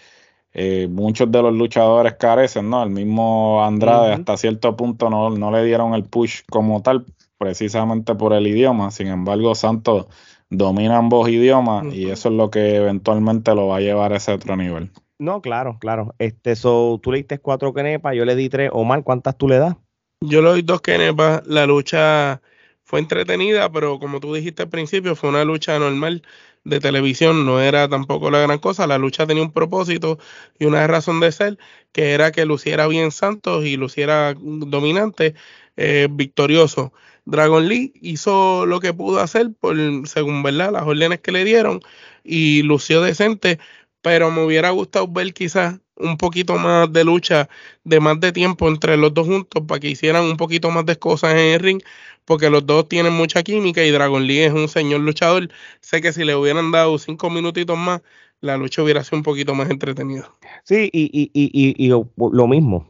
[0.53, 2.83] eh, muchos de los luchadores carecen, ¿no?
[2.83, 7.05] El mismo Andrade hasta cierto punto no, no le dieron el push como tal,
[7.38, 8.91] precisamente por el idioma.
[8.91, 10.07] Sin embargo, Santos
[10.49, 14.33] domina ambos idiomas y eso es lo que eventualmente lo va a llevar a ese
[14.33, 14.91] otro nivel.
[15.19, 16.15] No, claro, claro.
[16.17, 18.69] Este, so, tú le diste cuatro quenepas, yo le di tres.
[18.73, 19.75] Omar, ¿cuántas tú le das?
[20.21, 21.45] yo le doy dos kenepas.
[21.47, 22.41] La lucha
[22.89, 26.23] fue entretenida, pero como tú dijiste al principio, fue una lucha normal
[26.63, 28.88] de televisión, no era tampoco la gran cosa.
[28.88, 30.17] La lucha tenía un propósito
[30.58, 31.60] y una razón de ser,
[31.91, 35.36] que era que luciera bien Santos y luciera dominante,
[35.78, 36.91] eh, victorioso.
[37.25, 39.75] Dragon Lee hizo lo que pudo hacer por,
[40.08, 41.82] según verdad, las órdenes que le dieron
[42.23, 43.60] y lució decente,
[44.02, 47.49] pero me hubiera gustado ver quizás un poquito más de lucha,
[47.84, 50.97] de más de tiempo entre los dos juntos para que hicieran un poquito más de
[50.97, 51.82] cosas en el ring,
[52.30, 55.50] porque los dos tienen mucha química y Dragon Lee es un señor luchador.
[55.80, 58.04] Sé que si le hubieran dado cinco minutitos más,
[58.39, 60.32] la lucha hubiera sido un poquito más entretenida.
[60.63, 62.88] Sí, y, y, y, y, y lo, mismo.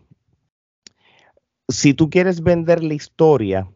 [1.69, 3.69] Si tú quieres vender la historia,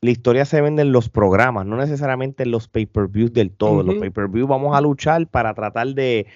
[0.00, 3.82] la historia se vende en los programas, no necesariamente en los pay-per-views del todo.
[3.82, 6.28] Los pay-per-views vamos a luchar para tratar de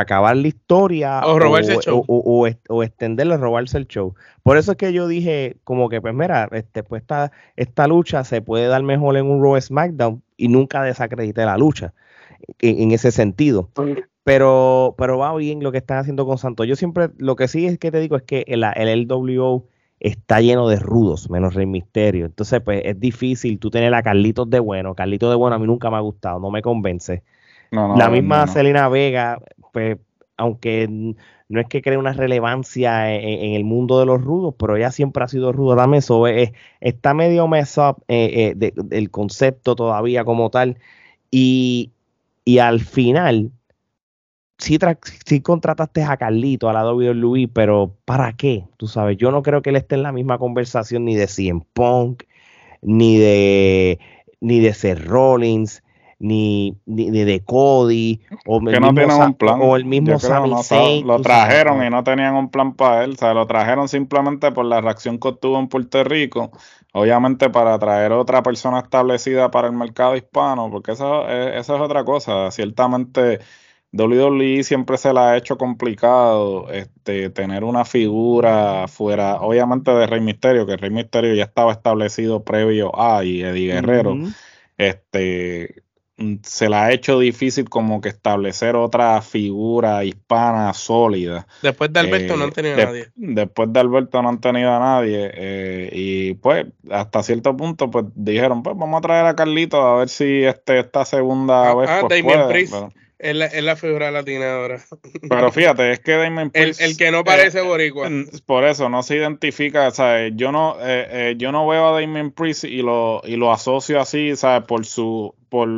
[0.00, 2.04] acabar la historia O robarse el show.
[2.06, 4.14] o, o, o extenderlo, robarse el show.
[4.42, 8.24] Por eso es que yo dije, como que, pues mira, este, pues esta, esta lucha
[8.24, 11.94] se puede dar mejor en un Raw SmackDown y nunca desacredité la lucha
[12.60, 13.70] en, en ese sentido.
[14.24, 16.66] Pero, pero va bien lo que están haciendo con Santos.
[16.66, 19.66] Yo siempre, lo que sí es que te digo es que el, el LWO
[20.00, 22.26] está lleno de rudos, menos Rey Misterio.
[22.26, 24.94] Entonces, pues es difícil tú tener a Carlitos de bueno.
[24.94, 27.22] Carlitos de bueno a mí nunca me ha gustado, no me convence.
[27.70, 28.52] No, no, la no, misma no.
[28.52, 29.40] Selena Vega,
[29.76, 29.98] pues,
[30.38, 34.90] aunque no es que cree una relevancia en, el mundo de los rudos, pero ella
[34.90, 36.00] siempre ha sido ruda también.
[36.02, 40.78] So, eh, está medio mess up eh, eh, de- del concepto todavía como tal.
[41.30, 41.92] Y,
[42.46, 43.52] y al final,
[44.58, 44.78] sí,
[45.26, 48.64] sí contrataste a Carlito, a la WWE, pero ¿para qué?
[48.76, 51.62] Tú sabes, yo no creo que él esté en la misma conversación ni de CM
[51.72, 52.24] Punk,
[52.82, 54.00] ni de,
[54.40, 55.82] ni de Seth Rollins.
[56.18, 59.58] Ni, ni, de Cody o el no mismo, un plan.
[59.60, 63.34] o el mismo Sami Lo trajeron y no tenían un plan para él, o sea,
[63.34, 66.52] lo trajeron simplemente por la reacción que obtuvo en Puerto Rico,
[66.92, 72.04] obviamente para traer otra persona establecida para el mercado hispano, porque eso, eso es otra
[72.04, 73.40] cosa, ciertamente
[73.92, 80.20] WWE siempre se la ha hecho complicado este, tener una figura fuera, obviamente de Rey
[80.20, 84.16] Misterio, que Rey Misterio ya estaba establecido previo a y Eddie Guerrero.
[84.76, 85.85] Este
[86.42, 91.46] se la ha hecho difícil como que establecer otra figura hispana sólida.
[91.62, 93.08] Después de Alberto no han tenido a nadie.
[93.16, 95.30] Después de Alberto no han tenido a nadie.
[95.34, 99.98] Eh, y pues hasta cierto punto pues dijeron, pues vamos a traer a Carlito a
[99.98, 104.10] ver si este, esta segunda ah, vez ah, pues, puede, es la, es la figura
[104.10, 104.84] latina ahora.
[105.28, 106.80] Pero fíjate, es que Damien Priest.
[106.80, 108.10] El, que no parece eh, boricua.
[108.44, 110.32] Por eso no se identifica, ¿sabes?
[110.36, 114.00] Yo no, eh, eh, yo no veo a Damien Priest y lo, y lo asocio
[114.00, 114.66] así, ¿sabes?
[114.66, 115.68] Por su, por,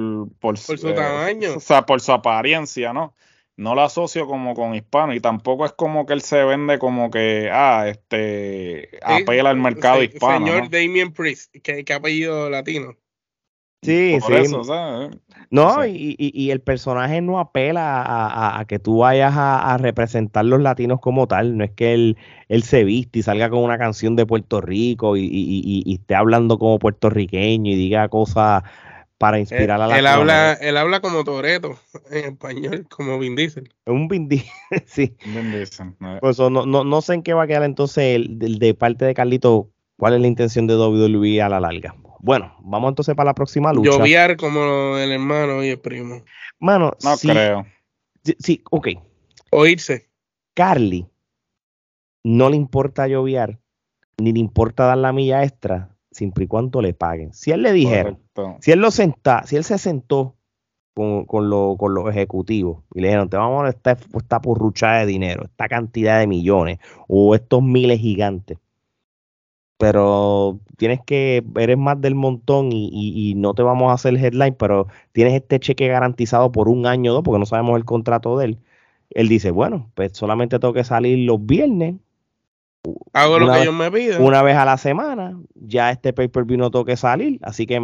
[0.40, 1.57] por, por su tamaño.
[1.57, 3.14] O sea, por su apariencia, ¿no?
[3.57, 7.11] No lo asocio como con hispano y tampoco es como que él se vende como
[7.11, 10.46] que, ah, este, apela al mercado hispano.
[10.46, 12.96] Señor Damien Priest, que, que apellido latino.
[13.82, 14.56] Sí, sí.
[15.50, 21.00] No, y, y, el personaje no apela a, que tú vayas a, representar los latinos
[21.00, 21.56] como tal.
[21.56, 22.16] No es que él,
[22.48, 26.78] él se viste y salga con una canción de Puerto Rico y, esté hablando como
[26.78, 28.64] puertorriqueño y diga cosas
[29.16, 31.76] para inspirar a la él habla Él habla como Toreto
[32.10, 33.72] en español, como Vin Diesel.
[33.86, 34.50] Un Vin Diesel,
[34.86, 35.16] sí.
[35.24, 35.94] Vin Diesel.
[36.20, 39.14] Pues, no, no, no sé en qué va a quedar entonces el, de parte de
[39.14, 41.94] Carlito, cuál es la intención de WWE a la larga.
[42.20, 43.90] Bueno, vamos entonces para la próxima lucha.
[43.90, 46.22] Lloviar como el hermano y el primo.
[46.59, 47.66] Mano, no creo.
[48.38, 48.88] Sí, ok.
[49.50, 50.09] Oírse.
[50.54, 51.07] Carly
[52.24, 53.59] no le importa lloviar,
[54.18, 57.33] ni le importa dar la milla extra, siempre y cuando le paguen.
[57.33, 58.18] Si él le dijera,
[58.61, 60.37] si él lo senta, si él se sentó
[60.94, 64.40] con, con, con, los ejecutivos y le dijeron, te vamos a dar esta, esta
[64.98, 68.59] de dinero, esta cantidad de millones o estos miles gigantes
[69.78, 74.88] pero tienes que, eres más del montón y, no te vamos a hacer headline, pero
[75.12, 78.46] tienes este cheque garantizado por un año o dos, porque no sabemos el contrato de
[78.46, 78.58] él.
[79.10, 81.94] Él dice, bueno, pues solamente tengo que salir los viernes.
[83.12, 84.22] Hago lo que ellos me piden.
[84.22, 87.80] Una vez a la semana, ya este pay-per-view no tengo que salir, así que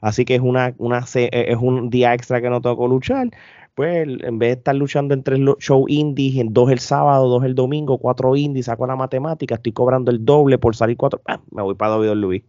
[0.00, 3.30] así que es una, una es un día extra que no tengo que luchar
[3.76, 7.44] pues en vez de estar luchando en tres shows indies, en dos el sábado, dos
[7.44, 11.40] el domingo, cuatro indies, saco la matemática, estoy cobrando el doble por salir cuatro, ah,
[11.50, 12.42] me voy para WWE.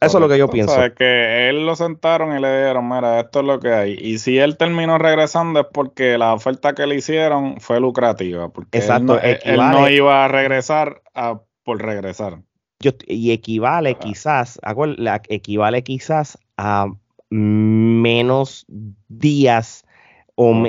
[0.00, 0.72] Eso es lo que yo pienso.
[0.72, 3.98] O sea, que él lo sentaron y le dijeron, mira, esto es lo que hay.
[4.00, 8.48] Y si él terminó regresando es porque la oferta que le hicieron fue lucrativa.
[8.48, 12.38] Porque Exacto, él no, iba a regresar a, por regresar.
[13.08, 14.60] y equivale quizás,
[15.28, 16.86] equivale quizás a
[17.28, 18.66] menos
[19.08, 19.84] días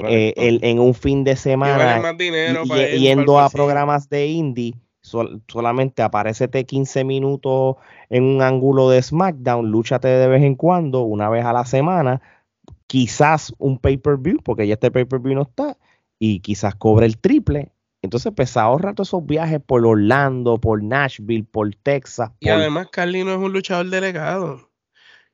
[0.08, 2.16] eh, en un fin de semana
[2.98, 7.76] yendo a programas de indie, solamente aparecete 15 minutos
[8.10, 12.22] en un ángulo de SmackDown, lúchate de vez en cuando, una vez a la semana,
[12.88, 15.78] quizás un pay-per-view, porque ya este pay-per-view no está,
[16.20, 17.72] y quizás cobre el triple.
[18.02, 22.32] Entonces, pues ahorra todos esos viajes por Orlando, por Nashville, por Texas.
[22.40, 24.71] Y además, Carly no es un luchador delegado.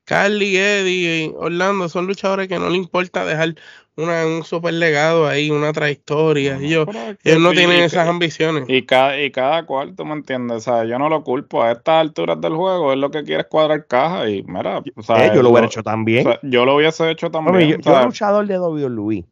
[0.08, 3.56] Carly, Eddie, Orlando son luchadores que no le importa dejar
[3.94, 6.56] un super legado ahí, una trayectoria.
[6.56, 8.64] ellos, no tienen esas ambiciones.
[8.68, 10.56] Y cada, y cada cual, tú me entiendes.
[10.56, 11.62] O sea, yo no lo culpo.
[11.62, 14.30] A estas alturas del juego, es lo que quiere es cuadrar caja.
[14.30, 16.26] Y mira, o sea, eh, yo lo hubiera hecho también.
[16.42, 17.68] yo lo hubiese hecho también.
[17.68, 19.26] yo, yo luchador de WWE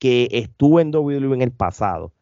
[0.00, 2.12] que estuve en WWE en el pasado.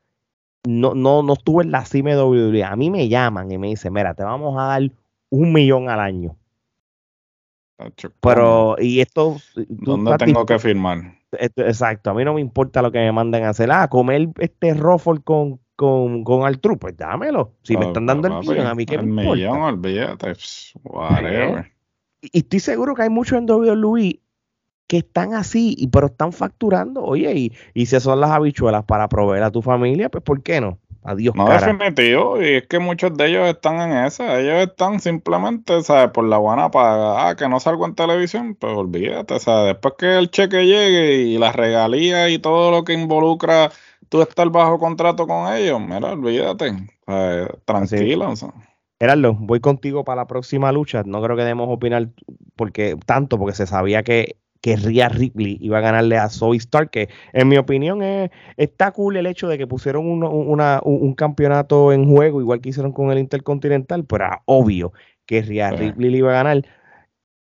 [0.66, 2.62] No, no, no estuve en la cima de WWE.
[2.62, 4.82] A mí me llaman y me dicen, mira, te vamos a dar
[5.30, 6.36] un millón al año
[8.20, 9.36] pero, y esto.
[9.68, 11.18] ¿Dónde tengo que firmar?
[11.32, 13.70] Exacto, a mí no me importa lo que me manden a hacer.
[13.72, 17.52] Ah, comer este ruffle con, con, con Altru, pues dámelo.
[17.62, 19.32] Si me están dando el millón, a mí que me importa.
[19.34, 20.32] millón, olvídate,
[20.84, 21.72] whatever.
[22.22, 24.20] Y estoy seguro que hay muchos en WWE
[24.86, 27.02] que están así, y pero están facturando.
[27.02, 30.60] Oye, y, y si son las habichuelas para proveer a tu familia, pues ¿por qué
[30.60, 30.78] no?
[31.06, 31.34] Adiós.
[31.34, 36.10] No, definitivo, y es que muchos de ellos están en esa, ellos están simplemente, ¿sabes?
[36.12, 39.74] Por la buena paga, ah, que no salgo en televisión, pues olvídate, ¿sabes?
[39.74, 43.70] Después que el cheque llegue y las regalías y todo lo que involucra
[44.08, 46.72] tú estar bajo contrato con ellos, mira, olvídate,
[47.04, 47.48] ¿sabes?
[47.66, 48.32] tranquilo.
[48.98, 51.02] Gerardo, voy contigo para la próxima lucha.
[51.04, 52.08] No creo que debemos opinar
[52.56, 56.88] porque tanto, porque se sabía que que Rhea Ripley iba a ganarle a Zoe Stark,
[56.88, 62.08] que en mi opinión es, está cool el hecho de que pusieron un, campeonato en
[62.08, 64.94] juego, igual que hicieron con el Intercontinental, pero era obvio
[65.26, 66.66] que Rhea Ripley le iba a ganar.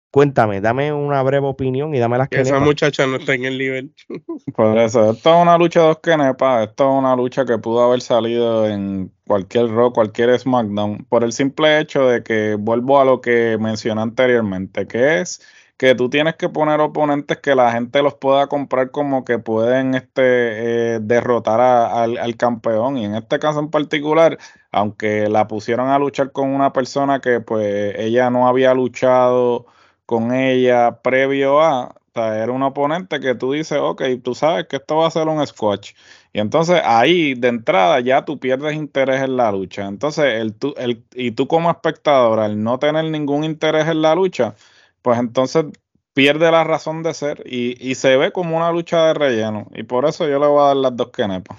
[0.10, 3.60] Cuéntame, dame una breve opinión y dame las que Esa muchacha no está en el
[3.60, 3.94] nivel.
[4.56, 7.84] Por eso, esto es una lucha de dos kenepas, esto es una lucha que pudo
[7.84, 13.06] haber salido en cualquier Raw, cualquier SmackDown, por el simple hecho de que vuelvo a
[13.06, 15.40] lo que mencioné anteriormente, que es
[15.82, 19.96] que tú tienes que poner oponentes que la gente los pueda comprar como que pueden
[19.96, 22.98] este, eh, derrotar al, al, campeón.
[22.98, 24.38] Y en este caso en particular,
[24.72, 29.66] aunque la pusieron a luchar con una persona que pues ella no había luchado
[30.06, 34.98] con ella previo a, era un oponente que tú dices, ok, tú sabes que esto
[34.98, 35.94] va a ser un squash.
[36.32, 39.88] Y entonces ahí de entrada ya tú pierdes interés en la lucha.
[39.88, 44.54] Entonces, el, el, y tú como espectador, al no tener ningún interés en la lucha,
[45.02, 45.66] pues entonces
[46.14, 49.68] pierde la razón de ser y, y se ve como una lucha de relleno.
[49.74, 51.58] Y por eso yo le voy a dar las dos quenepas.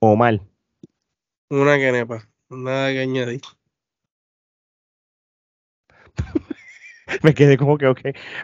[0.00, 0.42] O mal.
[1.50, 3.40] Una quenepa, nada que añadir.
[7.22, 8.00] me quedé como que, ok.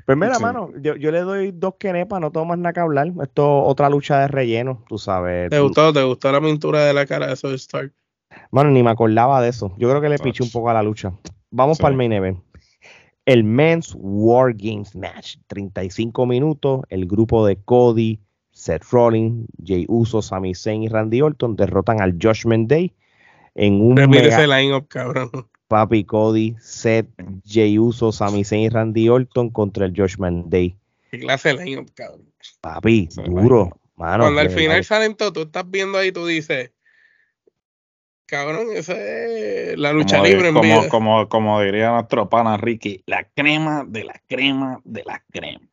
[0.07, 3.13] Pues mira, mano, yo, le doy dos quenepas, no tengo más nada que hablar.
[3.23, 5.51] Esto otra lucha de relleno, tú sabes.
[5.51, 7.93] ¿Te gustó, te gustó la pintura de la cara de Stark?
[8.51, 9.75] Mano, ni me acordaba de eso.
[9.79, 11.13] Yo creo que le piché un poco a la lucha.
[11.51, 12.39] Vamos para el main event.
[13.27, 15.37] El Men's War Games Match.
[15.47, 16.83] 35 minutos.
[16.89, 18.21] El grupo de Cody,
[18.53, 22.93] Seth Rollins, Jay Uso, Sami Zayn y Randy Orton derrotan al Judgment Day
[23.55, 23.95] en un.
[23.95, 24.47] Mega...
[24.47, 25.31] line-up, cabrón.
[25.69, 27.09] Papi Cody, Seth,
[27.45, 30.77] Jay Uso, Sami Zayn y Randy Orton contra el Judgment Day.
[31.11, 32.23] ¿Qué clase de line cabrón?
[32.61, 33.81] Papi, duro.
[33.97, 36.73] Mano, Cuando al final salen todos, tú estás viendo ahí, tú dices,
[38.27, 43.25] cabrón, esa es la lucha libre en como, Como, como diría nuestro pana Ricky, la
[43.35, 45.69] crema de la crema de la crema.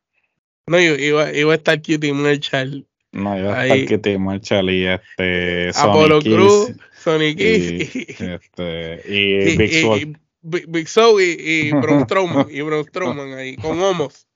[0.68, 2.86] No, iba, iba a estar Cutie Marshall.
[3.12, 5.72] No, iba a estar Cutie Marshall y este.
[5.76, 7.82] Apollo Cruz Sonic y,
[8.20, 9.99] este, y, Big Soul.
[9.99, 14.28] Y, Big Soul y, y Braun Strowman, y Braun Strowman ahí, con homos.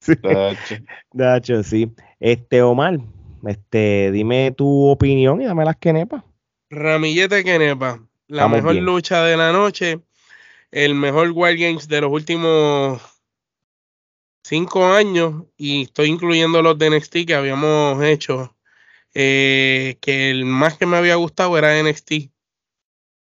[0.00, 0.14] Sí.
[1.12, 1.90] Dacho, sí.
[2.18, 2.98] Este, Omar,
[3.46, 6.24] este, dime tu opinión y dame las quenepas.
[6.70, 10.00] Ramillete quenepa, la mejor lucha de la noche,
[10.70, 13.00] el mejor Wild Games de los últimos
[14.42, 18.54] cinco años, y estoy incluyendo los de NXT que habíamos hecho
[19.14, 22.30] eh, que el más que me había gustado era NXT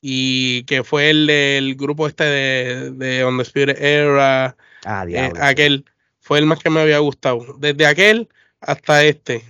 [0.01, 5.33] y que fue el del grupo este de, de On the Spirit Era, ah, eh,
[5.41, 5.85] aquel
[6.21, 7.57] fue el más que me había gustado.
[7.59, 8.29] Desde aquel
[8.61, 9.45] hasta este.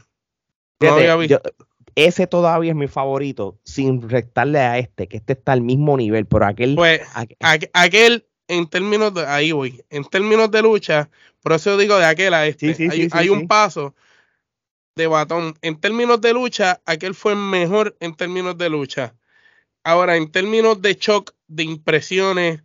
[1.94, 6.26] Ese todavía es mi favorito, sin restarle a este, que este está al mismo nivel,
[6.26, 6.74] pero aquel...
[6.74, 7.02] Pues,
[7.72, 11.08] aquel, en términos de, ahí voy, en términos de lucha,
[11.40, 12.74] por eso digo de aquel a este,
[13.12, 13.94] hay, un paso
[14.96, 15.54] de batón.
[15.62, 19.14] En términos de lucha, aquel fue mejor en términos de lucha.
[19.84, 22.62] Ahora, en términos de shock, de impresiones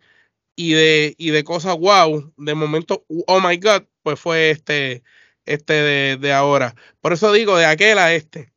[0.56, 5.02] y de, y de cosas wow, de momento, oh my god, pues fue este,
[5.44, 6.74] este de, de ahora.
[7.00, 8.52] Por eso digo, de aquel a este.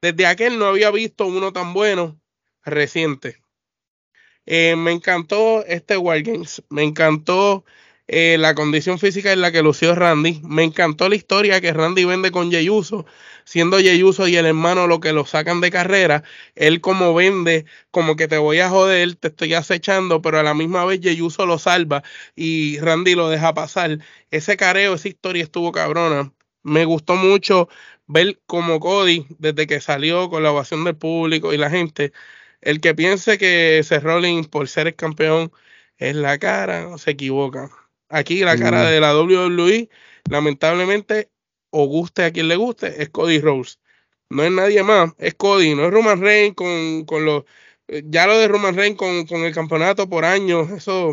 [0.00, 2.20] Desde aquel no había visto uno tan bueno
[2.64, 3.42] reciente.
[4.46, 7.64] Eh, me encantó este Wargames, me encantó
[8.06, 10.40] eh, la condición física en la que lució Randy.
[10.44, 13.06] Me encantó la historia que Randy vende con Uso
[13.44, 16.22] siendo Uso y el hermano lo que lo sacan de carrera.
[16.54, 20.54] Él como vende, como que te voy a joder, te estoy acechando, pero a la
[20.54, 22.02] misma vez Uso lo salva
[22.36, 23.98] y Randy lo deja pasar.
[24.30, 26.32] Ese careo, esa historia estuvo cabrona.
[26.66, 27.68] Me gustó mucho
[28.08, 32.12] ver como Cody, desde que salió con la ovación del público y la gente,
[32.60, 35.52] el que piense que ese Rollins por ser el campeón
[35.98, 37.70] es la cara, se equivoca
[38.08, 39.88] Aquí la cara de la WWE,
[40.30, 41.30] lamentablemente,
[41.70, 43.78] o guste a quien le guste, es Cody Rose.
[44.30, 47.44] No es nadie más, es Cody, no es Roman Reigns con, con los.
[47.88, 51.12] Ya lo de Roman Reigns con, con el campeonato por años, eso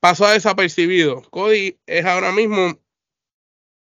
[0.00, 1.22] pasó a desapercibido.
[1.30, 2.78] Cody es ahora mismo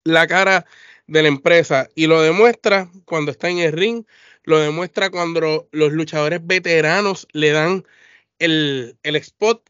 [0.05, 0.65] la cara
[1.07, 4.05] de la empresa y lo demuestra cuando está en el ring,
[4.43, 7.83] lo demuestra cuando los luchadores veteranos le dan
[8.39, 9.69] el, el spot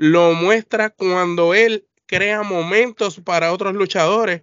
[0.00, 4.40] lo muestra cuando él crea momentos para otros luchadores.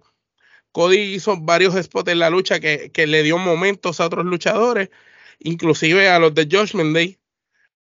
[0.70, 4.90] Cody hizo varios spots en la lucha que, le dio momentos a otros luchadores,
[5.40, 7.18] inclusive a los de Judgment Day.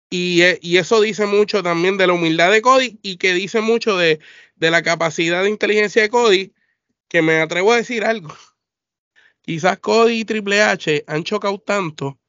[0.10, 3.62] Y, eh, y, eso dice mucho también de la humildad de Cody y que dice
[3.62, 4.20] mucho de,
[4.56, 6.54] de la capacidad de inteligencia de Cody,
[7.08, 8.36] que me atrevo a decir algo.
[9.42, 12.20] Quizás Cody y Triple H han chocado tanto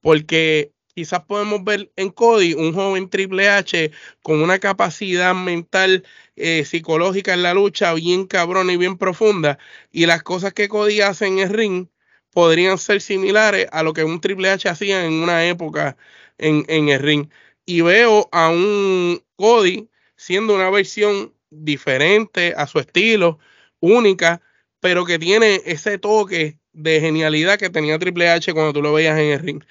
[0.00, 3.90] porque quizás podemos ver en Cody un joven Triple H
[4.22, 6.04] con una capacidad mental
[6.36, 9.58] eh, psicológica en la lucha bien cabrona y bien profunda
[9.92, 11.88] y las cosas que Cody hace en el ring
[12.30, 15.96] podrían ser similares a lo que un Triple H hacía en una época
[16.38, 17.28] en, en el ring
[17.66, 23.38] y veo a un Cody siendo una versión diferente a su estilo,
[23.84, 24.40] única,
[24.80, 29.18] pero que tiene ese toque de genialidad que tenía Triple H cuando tú lo veías
[29.18, 29.64] en el ring.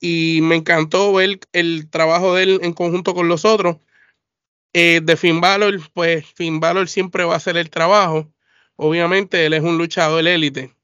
[0.00, 3.76] Y me encantó ver el trabajo de él en conjunto con los otros.
[4.72, 8.32] Eh, de Finn Balor, pues Finn Balor siempre va a hacer el trabajo.
[8.76, 10.74] Obviamente él es un luchador élite.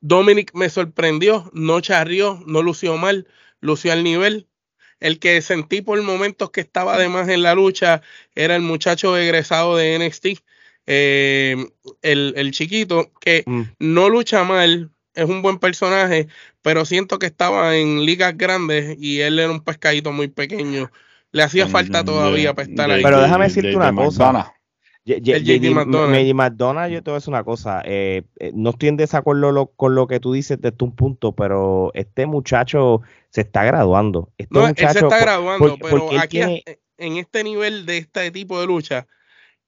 [0.00, 3.26] Dominic me sorprendió, no charrió, no lució mal,
[3.60, 4.48] lució al nivel.
[5.00, 8.02] El que sentí por momentos que estaba además en la lucha
[8.34, 10.42] era el muchacho egresado de NXT,
[10.92, 11.56] eh,
[12.02, 13.62] el, chiquito, que mm.
[13.78, 16.26] no lucha mal, es un buen personaje,
[16.62, 20.90] pero siento que estaba en ligas grandes y él era un pescadito muy pequeño.
[21.30, 23.04] Le hacía falta todavía para estar ahí.
[23.04, 24.52] Pero déjame decirte una cosa.
[25.04, 26.92] JD McDonald.
[26.92, 27.82] yo te voy a decir una cosa.
[27.84, 31.92] Eh, eh, no estoy en desacuerdo con lo que tú dices desde un punto, pero
[31.94, 34.32] este muchacho se está graduando.
[34.38, 36.40] Este no, él se está graduando, pero aquí
[36.98, 39.06] en este nivel de este tipo de lucha,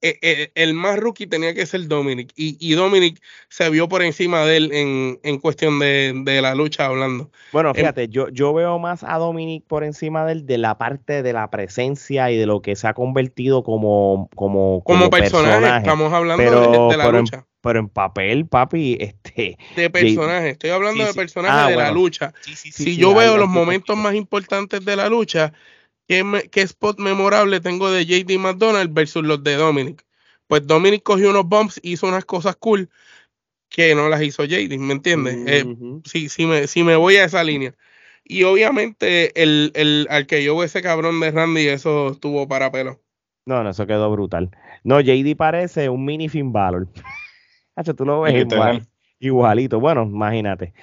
[0.05, 2.33] eh, eh, el más rookie tenía que ser Dominic.
[2.35, 7.31] Y, Dominic se vio por encima de él en, cuestión de, la lucha hablando.
[7.53, 10.77] Bueno, em, fíjate, yo, yo veo más a Dominic por encima de él de la
[10.77, 15.79] parte de la presencia y de lo que se ha convertido como, como, como, personaje,
[15.79, 17.47] Estamos hablando de, la lucha.
[17.61, 19.57] pero en papel, papi, este.
[19.77, 22.35] De personaje, estoy hablando de personaje ah, de la lucha.
[22.43, 25.53] si yo veo los momentos más importantes de la lucha,
[26.51, 30.05] ¿Qué, spot memorable tengo de JD McDonald versus los de Dominic?
[30.47, 32.91] Pues Dominic cogió unos bumps, hizo unas cosas cool
[33.71, 35.37] que no las hizo JD, ¿me entiendes?
[35.47, 35.65] Eh,
[36.05, 37.75] si, me, si me voy a esa línea.
[38.25, 43.01] Y obviamente el, el, al que yo ese cabrón de Randy, eso estuvo para pelo.
[43.47, 44.51] No, no, eso quedó brutal.
[44.85, 46.89] No, JD parece un mini Finn Balor.
[47.97, 48.87] tú lo ves igual,
[49.19, 49.81] igualito.
[49.81, 50.75] Bueno, imagínate.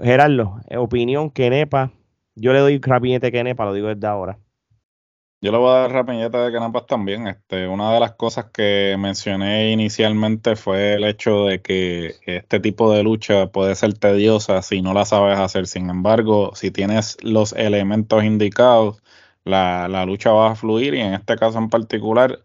[0.00, 1.90] Gerardo, opinión Kenepa.
[2.36, 4.38] Yo le doy rapidete Kenepa, lo digo desde ahora.
[5.42, 7.26] Yo le voy a dar rapidita de Canapas también.
[7.26, 12.92] Este, una de las cosas que mencioné inicialmente fue el hecho de que este tipo
[12.92, 15.66] de lucha puede ser tediosa si no la sabes hacer.
[15.66, 19.02] Sin embargo, si tienes los elementos indicados,
[19.44, 22.40] la, lucha va a fluir y en este caso en particular,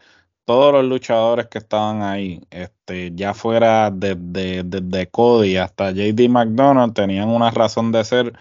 [0.46, 6.94] todos los luchadores que estaban ahí, este, ya fuera desde de, Cody hasta JD McDonald,
[6.94, 8.34] tenían una razón de ser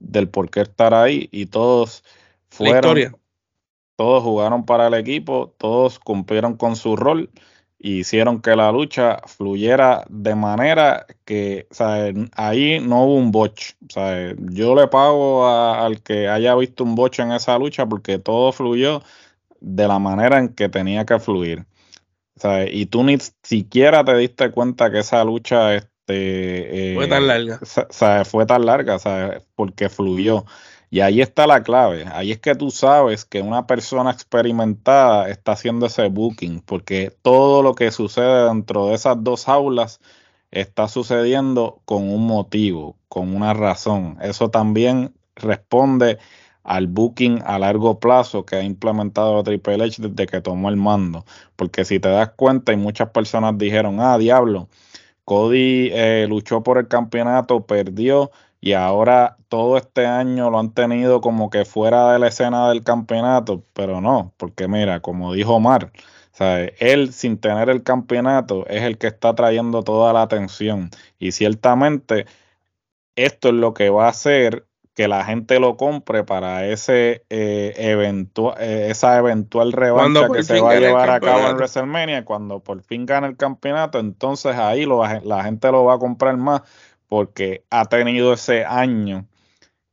[0.00, 2.04] del por qué estar ahí y todos
[2.50, 3.21] fueron
[3.96, 7.30] todos jugaron para el equipo, todos cumplieron con su rol
[7.78, 11.66] y hicieron que la lucha fluyera de manera que
[12.36, 13.72] ahí no hubo un botch.
[14.52, 19.02] Yo le pago al que haya visto un botch en esa lucha porque todo fluyó
[19.60, 21.66] de la manera en que tenía que fluir.
[22.70, 27.60] Y tú ni siquiera te diste cuenta que esa lucha este, fue tan larga.
[28.24, 28.98] Fue tan larga,
[29.54, 30.44] porque fluyó.
[30.92, 32.04] Y ahí está la clave.
[32.12, 37.62] Ahí es que tú sabes que una persona experimentada está haciendo ese booking, porque todo
[37.62, 40.02] lo que sucede dentro de esas dos aulas
[40.50, 44.18] está sucediendo con un motivo, con una razón.
[44.20, 46.18] Eso también responde
[46.62, 51.24] al booking a largo plazo que ha implementado Triple H desde que tomó el mando.
[51.56, 54.68] Porque si te das cuenta, y muchas personas dijeron, ah, diablo,
[55.24, 58.30] Cody eh, luchó por el campeonato, perdió
[58.62, 62.84] y ahora todo este año lo han tenido como que fuera de la escena del
[62.84, 65.90] campeonato, pero no, porque mira, como dijo Omar,
[66.78, 72.26] él sin tener el campeonato es el que está trayendo toda la atención y ciertamente
[73.16, 77.72] esto es lo que va a hacer que la gente lo compre para ese eh,
[77.76, 82.60] eventual, eh, esa eventual revancha que se va a llevar a cabo en WrestleMania, cuando
[82.60, 86.62] por fin gane el campeonato, entonces ahí lo, la gente lo va a comprar más
[87.12, 89.28] porque ha tenido ese año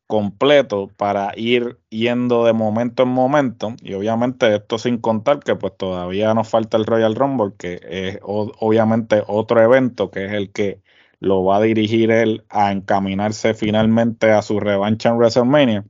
[0.07, 5.75] completo para ir yendo de momento en momento y obviamente esto sin contar que pues
[5.75, 10.81] todavía nos falta el Royal Rumble que es obviamente otro evento que es el que
[11.19, 15.83] lo va a dirigir él a encaminarse finalmente a su revancha en WrestleMania.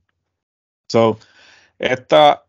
[0.88, 1.20] So,
[1.78, 2.44] esta,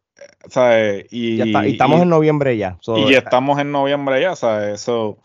[0.49, 1.05] ¿sabes?
[1.11, 2.79] Y, estamos en noviembre ya.
[2.97, 4.81] y estamos en noviembre ya, ¿sabes?
[4.81, 5.19] So,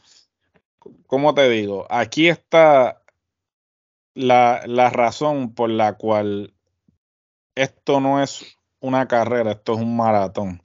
[1.07, 1.87] ¿cómo te digo?
[1.89, 2.99] Aquí está
[4.15, 6.53] la, la razón por la cual
[7.53, 10.61] esto no es una carrera, esto es un maratón.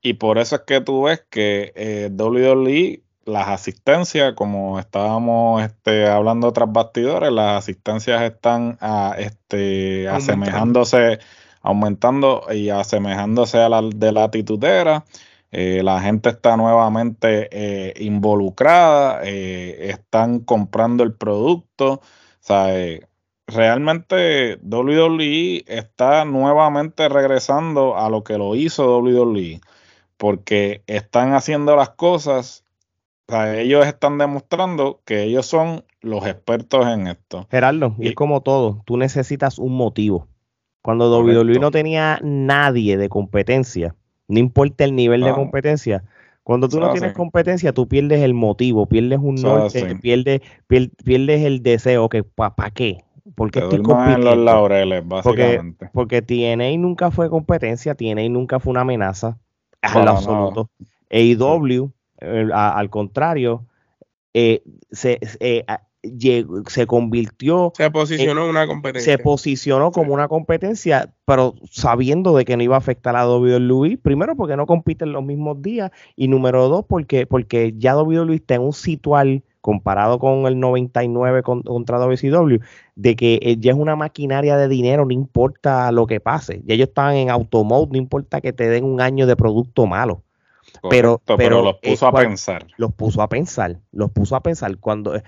[0.00, 6.06] Y por eso es que tú ves que eh, WWE, las asistencias, como estábamos este,
[6.06, 11.18] hablando tras bastidores, las asistencias están a, este, asemejándose,
[11.60, 15.04] aumentando y asemejándose a la de la titudera.
[15.50, 22.02] Eh, la gente está nuevamente eh, involucrada, eh, están comprando el producto,
[23.46, 29.60] realmente WWE está nuevamente regresando a lo que lo hizo WWE.
[30.16, 32.64] porque están haciendo las cosas,
[33.28, 37.46] o sea, ellos están demostrando que ellos son los expertos en esto.
[37.50, 40.26] Gerardo, y, es como todo, tú necesitas un motivo.
[40.82, 43.94] Cuando WWE no tenía nadie de competencia,
[44.26, 46.02] no importa el nivel de competencia,
[46.48, 51.62] cuando tú no tienes competencia, tú pierdes el motivo, pierdes un norte, pierdes, pierdes, el
[51.62, 53.04] deseo, que ¿para qué?
[53.34, 55.90] Porque estoy en los laureles, básicamente.
[55.92, 59.38] Porque, porque TNA nunca fue competencia, TNA nunca fue una amenaza,
[59.82, 60.70] al absoluto.
[61.10, 61.92] AEW,
[62.22, 63.66] eh, al contrario,
[64.32, 65.66] eh, se, eh,
[66.02, 67.72] se convirtió.
[67.76, 69.16] Se posicionó en una competencia.
[69.16, 73.98] Se posicionó como una competencia, pero sabiendo de que no iba a afectar a WWE.
[73.98, 75.90] Primero, porque no compiten los mismos días.
[76.16, 81.42] Y número dos, porque, porque ya WWE está en un situal comparado con el 99
[81.42, 82.58] contra WCW,
[82.94, 86.62] de que eh, ya es una maquinaria de dinero, no importa lo que pase.
[86.64, 90.22] Ya ellos están en automode, no importa que te den un año de producto malo
[90.90, 92.66] pero, pero, los puso a pensar.
[92.76, 94.76] Los puso a pensar, los puso a pensar.
[94.78, 95.22] Cuando eh,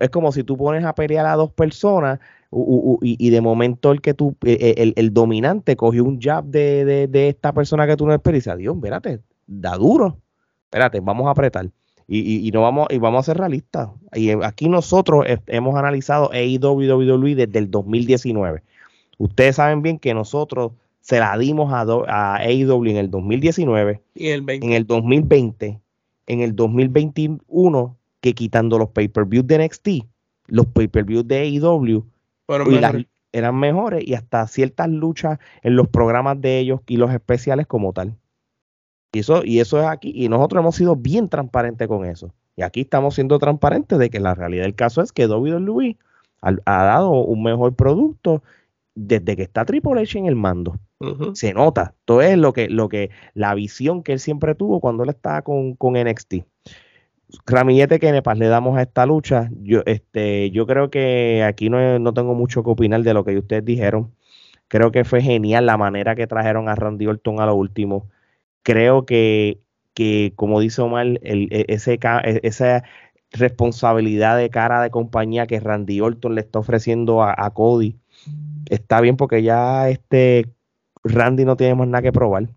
[0.00, 2.20] es como si tú pones a pelear a dos personas
[2.50, 7.52] y, de momento el que tú, eh, eh, el, dominante cogió un jab de, esta
[7.52, 10.18] persona que tú no esperas y dice, Dios, espérate, da duro,
[10.64, 11.68] espérate, vamos a apretar.
[12.06, 13.88] Y, no vamos, y vamos a ser realistas.
[14.12, 18.62] Y aquí nosotros hemos analizado AEW WWE desde el 2019.
[19.18, 20.72] Ustedes saben bien que nosotros
[21.04, 25.78] se la dimos a, a AEW en el 2019, ¿Y el en el 2020,
[26.26, 29.88] en el 2021, que quitando los pay-per-views de NXT,
[30.46, 32.06] los pay-per-views de AEW
[33.32, 37.92] eran mejores y hasta ciertas luchas en los programas de ellos y los especiales como
[37.92, 38.16] tal.
[39.12, 42.32] Y eso, y eso es aquí, y nosotros hemos sido bien transparentes con eso.
[42.56, 45.98] Y aquí estamos siendo transparentes de que la realidad del caso es que WWE
[46.40, 48.42] ha, ha dado un mejor producto
[48.94, 50.78] desde que está Triple H en el mando.
[51.34, 51.94] Se nota.
[52.04, 55.42] Todo es lo que, lo que, la visión que él siempre tuvo cuando él estaba
[55.42, 56.34] con, con NXT.
[57.46, 59.50] Ramillete Kenepas le damos a esta lucha.
[59.62, 63.36] Yo, este, yo creo que aquí no, no, tengo mucho que opinar de lo que
[63.38, 64.14] ustedes dijeron.
[64.68, 68.08] Creo que fue genial la manera que trajeron a Randy Orton a lo último.
[68.62, 69.60] Creo que,
[69.94, 72.84] que como dice Omar, el, e, ese, e, esa
[73.32, 77.98] responsabilidad de cara de compañía que Randy Orton le está ofreciendo a, a Cody
[78.70, 80.46] está bien porque ya este
[81.04, 82.48] Randy no tiene más nada que probar.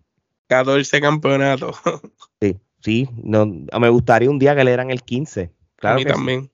[0.48, 1.76] 14 campeonatos.
[2.41, 3.10] sí, sí.
[3.22, 5.52] No, me gustaría un día que le dieran el 15.
[5.76, 6.52] Claro a mí también.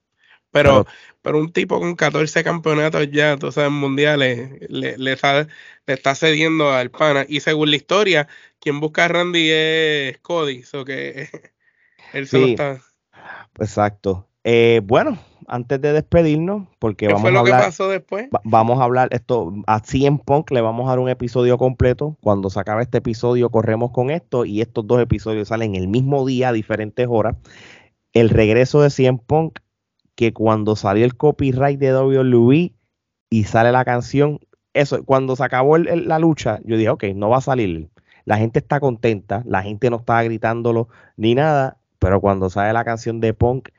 [0.51, 0.85] Pero,
[1.23, 5.47] pero, un tipo con 14 campeonatos ya, tú sabes, mundiales, le, le, está,
[5.87, 7.25] le está cediendo al pana.
[7.27, 8.27] Y según la historia,
[8.59, 10.61] quien busca a Randy es Cody.
[10.61, 11.29] So que
[12.13, 12.81] él solo está.
[13.59, 14.27] Exacto.
[14.43, 15.17] Eh, bueno,
[15.47, 17.63] antes de despedirnos, porque vamos a hablar.
[17.63, 18.27] pasó después?
[18.43, 22.17] vamos a hablar esto a CM Punk le vamos a dar un episodio completo.
[22.21, 26.25] Cuando se acabe este episodio, corremos con esto y estos dos episodios salen el mismo
[26.25, 27.35] día a diferentes horas.
[28.13, 29.59] El regreso de CM Punk,
[30.15, 32.73] que cuando salió el copyright de WWE
[33.29, 34.39] y sale la canción,
[34.73, 37.89] eso, cuando se acabó la lucha, yo dije, ok, no va a salir.
[38.25, 40.87] La gente está contenta, la gente no está gritándolo
[41.17, 43.69] ni nada, pero cuando sale la canción de Punk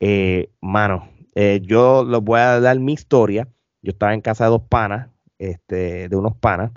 [0.00, 3.48] eh, mano, eh, yo les voy a dar mi historia.
[3.82, 6.72] Yo estaba en casa de dos panas, este, de unos panas,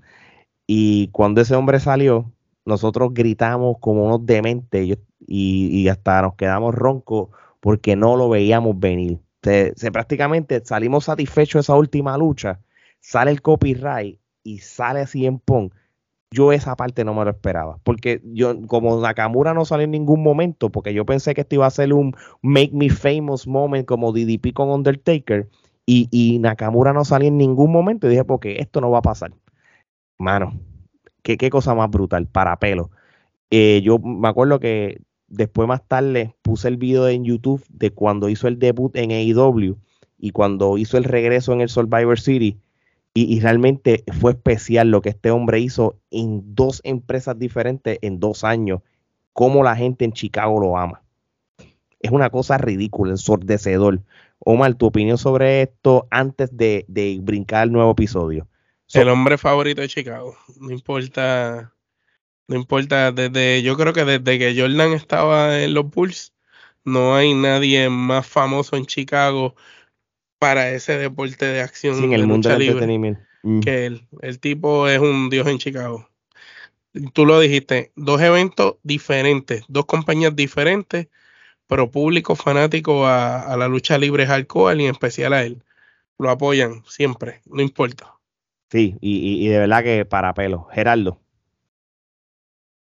[0.68, 2.32] y cuando ese hombre salió,
[2.66, 9.20] nosotros gritamos como unos dementes y, hasta nos quedamos roncos porque no lo veíamos venir.
[9.42, 12.62] Se, prácticamente salimos satisfechos de esa última lucha,
[13.00, 15.72] sale el copyright y sale así en Pong
[16.32, 17.78] yo esa parte no me lo esperaba.
[17.84, 21.66] Porque yo, como Nakamura no salió en ningún momento, porque yo pensé que esto iba
[21.66, 25.50] a ser un Make Me Famous moment como DDP con Undertaker,
[25.86, 29.34] y, Nakamura no salió en ningún momento, y dije, porque esto no va a pasar.
[30.18, 30.54] Mano,
[31.22, 32.92] qué, qué cosa más brutal, para pelo.
[33.50, 38.30] Eh, yo me acuerdo que después más tarde puse el video en YouTube de cuando
[38.30, 39.78] hizo el debut en AEW
[40.18, 42.58] y cuando hizo el regreso en el Survivor City
[43.14, 48.43] y, realmente fue especial lo que este hombre hizo en dos empresas diferentes en dos
[48.43, 48.82] años,
[49.34, 51.01] como la gente en Chicago lo ama.
[51.99, 54.01] Es una cosa ridícula, ensordecedor.
[54.39, 56.86] Omar, tu opinión sobre esto antes de,
[57.22, 58.47] brincar al nuevo episodio.
[58.93, 60.36] el hombre favorito de Chicago.
[60.59, 61.74] No importa,
[62.47, 66.34] no importa, desde, yo creo que desde que Jordan estaba en los Bulls,
[66.86, 69.55] no hay nadie más famoso en Chicago
[70.42, 72.04] para ese deporte de acción.
[72.04, 73.22] en el mundo del entretenimiento.
[73.44, 73.60] Mm.
[73.60, 74.08] Que él.
[74.24, 76.10] El tipo es un dios en Chicago.
[77.14, 81.10] Tú lo dijiste, dos eventos diferentes, dos compañías diferentes,
[81.68, 85.64] pero público fanático a, la lucha libre hardcore y en especial a él.
[86.18, 88.16] Lo apoyan siempre, no importa.
[88.72, 90.68] Sí, y, y de verdad que para pelo.
[90.72, 91.22] Gerardo.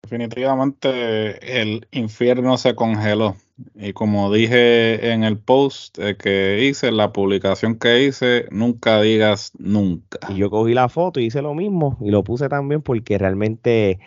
[0.05, 3.35] Definitivamente el infierno se congeló.
[3.73, 9.51] Y como dije en el post eh, que hice, la publicación que hice, nunca digas
[9.57, 10.19] nunca.
[10.29, 13.97] Y yo cogí la foto y hice lo mismo y lo puse también porque realmente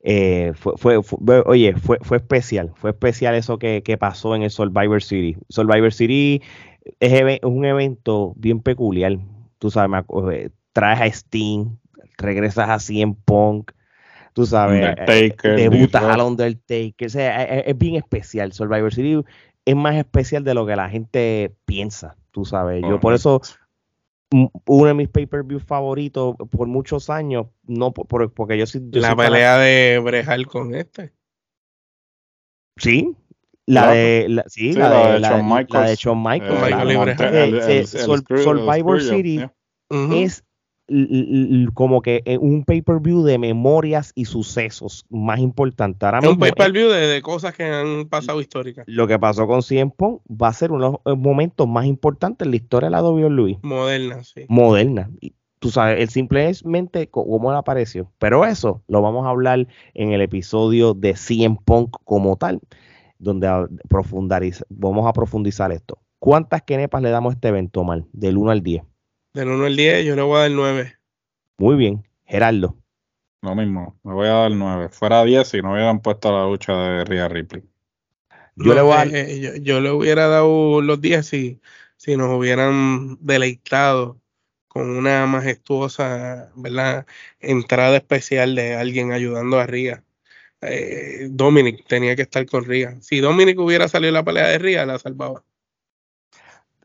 [0.00, 5.00] eh, fue, fue, oye, fue, fue especial, fue especial eso que, pasó en el Survivor
[5.00, 5.36] City.
[5.48, 6.42] Survivor City
[6.98, 9.16] es, un evento bien peculiar,
[9.60, 11.78] tú sabes, me, traes a Steam,
[12.18, 13.70] regresas a CM Punk,
[14.36, 18.52] tú sabes, Undertaker, debutas al Undertaker, o sea, es, bien especial.
[18.52, 19.24] Survivor City
[19.64, 22.82] es más especial de lo que la gente piensa, tú sabes.
[22.86, 23.40] Yo por eso
[24.30, 28.78] uno de mis pay-per-view favoritos por muchos años, no por, porque yo sí.
[28.92, 31.14] la pelea de Brejal con este.
[32.76, 33.16] Sí,
[33.64, 37.88] la de la, sí, la, de, la, de Shawn Michaels.
[38.44, 39.46] Survivor City
[39.88, 40.44] es
[41.74, 46.06] como que un pay-per-view de memorias y sucesos más importante.
[46.06, 48.84] Ahora un pay-per-view de, cosas que han pasado históricas.
[48.86, 52.46] Lo que pasó con Cien Pong va a ser uno de los momentos más importantes
[52.46, 53.58] en la historia de la WWE.
[53.62, 54.42] Moderna, sí.
[54.48, 55.10] Moderna.
[55.20, 58.12] Y, tú sabes, el simplemente cómo le apareció.
[58.18, 62.60] Pero eso lo vamos a hablar en el episodio de Cien Pong como tal,
[63.18, 63.48] donde
[64.68, 65.98] vamos a profundizar esto.
[66.18, 68.06] ¿Cuántas kenepas le damos a este evento, Mal?
[68.12, 68.82] Del 1 al 10.
[69.36, 70.96] Del 1 al 10, yo le voy a dar 9.
[71.58, 72.02] Muy bien.
[72.24, 72.74] Gerardo.
[73.42, 74.88] Lo mismo, me voy a dar 9.
[74.88, 77.62] Fuera 10 si no hubieran puesto la lucha de Rhea Ripley.
[78.54, 79.04] Yo, le, voy a...
[79.04, 81.60] Eh, eh, yo, le hubiera dado los 10 si,
[81.98, 84.18] si nos hubieran deleitado
[84.68, 87.06] con una majestuosa ¿verdad?
[87.38, 90.02] entrada especial de alguien ayudando a Ria.
[90.62, 92.96] Eh, Dominic tenía que estar con Ria.
[93.02, 95.44] Si Dominic hubiera salido la pelea de Ria, la salvaba.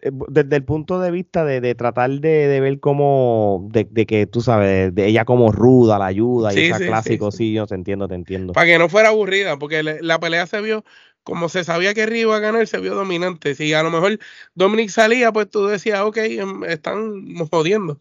[0.01, 4.93] Eh, desde el punto de vista de, tratar de, ver cómo, de, que tú sabes,
[4.95, 8.53] de, ella como ruda, la ayuda y esa clásico, sí, yo te entiendo, te entiendo.
[8.53, 10.83] Para que no fuera aburrida, porque la pelea se vio,
[11.23, 13.53] como se sabía que Río iba a ganar, se vio dominante.
[13.53, 14.17] Si a lo mejor
[14.55, 17.99] Dominic salía, pues tú decías, ok, em, están jodiendo.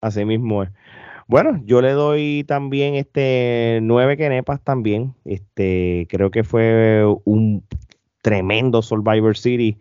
[0.00, 0.70] Así mismo es.
[1.28, 5.14] Bueno, yo le doy también este nueve kenepas también.
[5.24, 7.66] Este, creo que fue un
[8.22, 9.78] tremendo Survivor City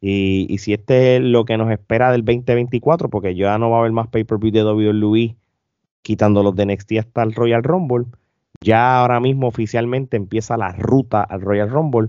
[0.00, 3.80] y, si este es lo que nos espera del 2024, porque ya no va a
[3.80, 5.36] haber más pay-per-view de WWE
[6.02, 8.06] quitando los de NXT hasta el Royal Rumble,
[8.60, 12.08] ya ahora mismo oficialmente empieza la ruta al Royal Rumble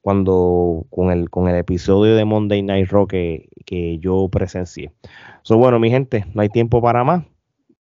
[0.00, 3.48] cuando con el, con el episodio de Monday Night Raw que,
[4.00, 4.92] yo presencié.
[5.42, 7.24] So, bueno, mi gente, no hay tiempo para más.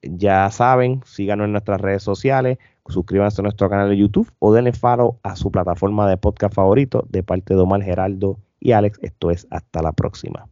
[0.03, 4.73] Ya saben, síganos en nuestras redes sociales, suscríbanse a nuestro canal de YouTube o denle
[4.73, 8.99] faro a su plataforma de podcast favorito de parte de Omar Geraldo y Alex.
[9.03, 10.49] Esto es hasta la próxima.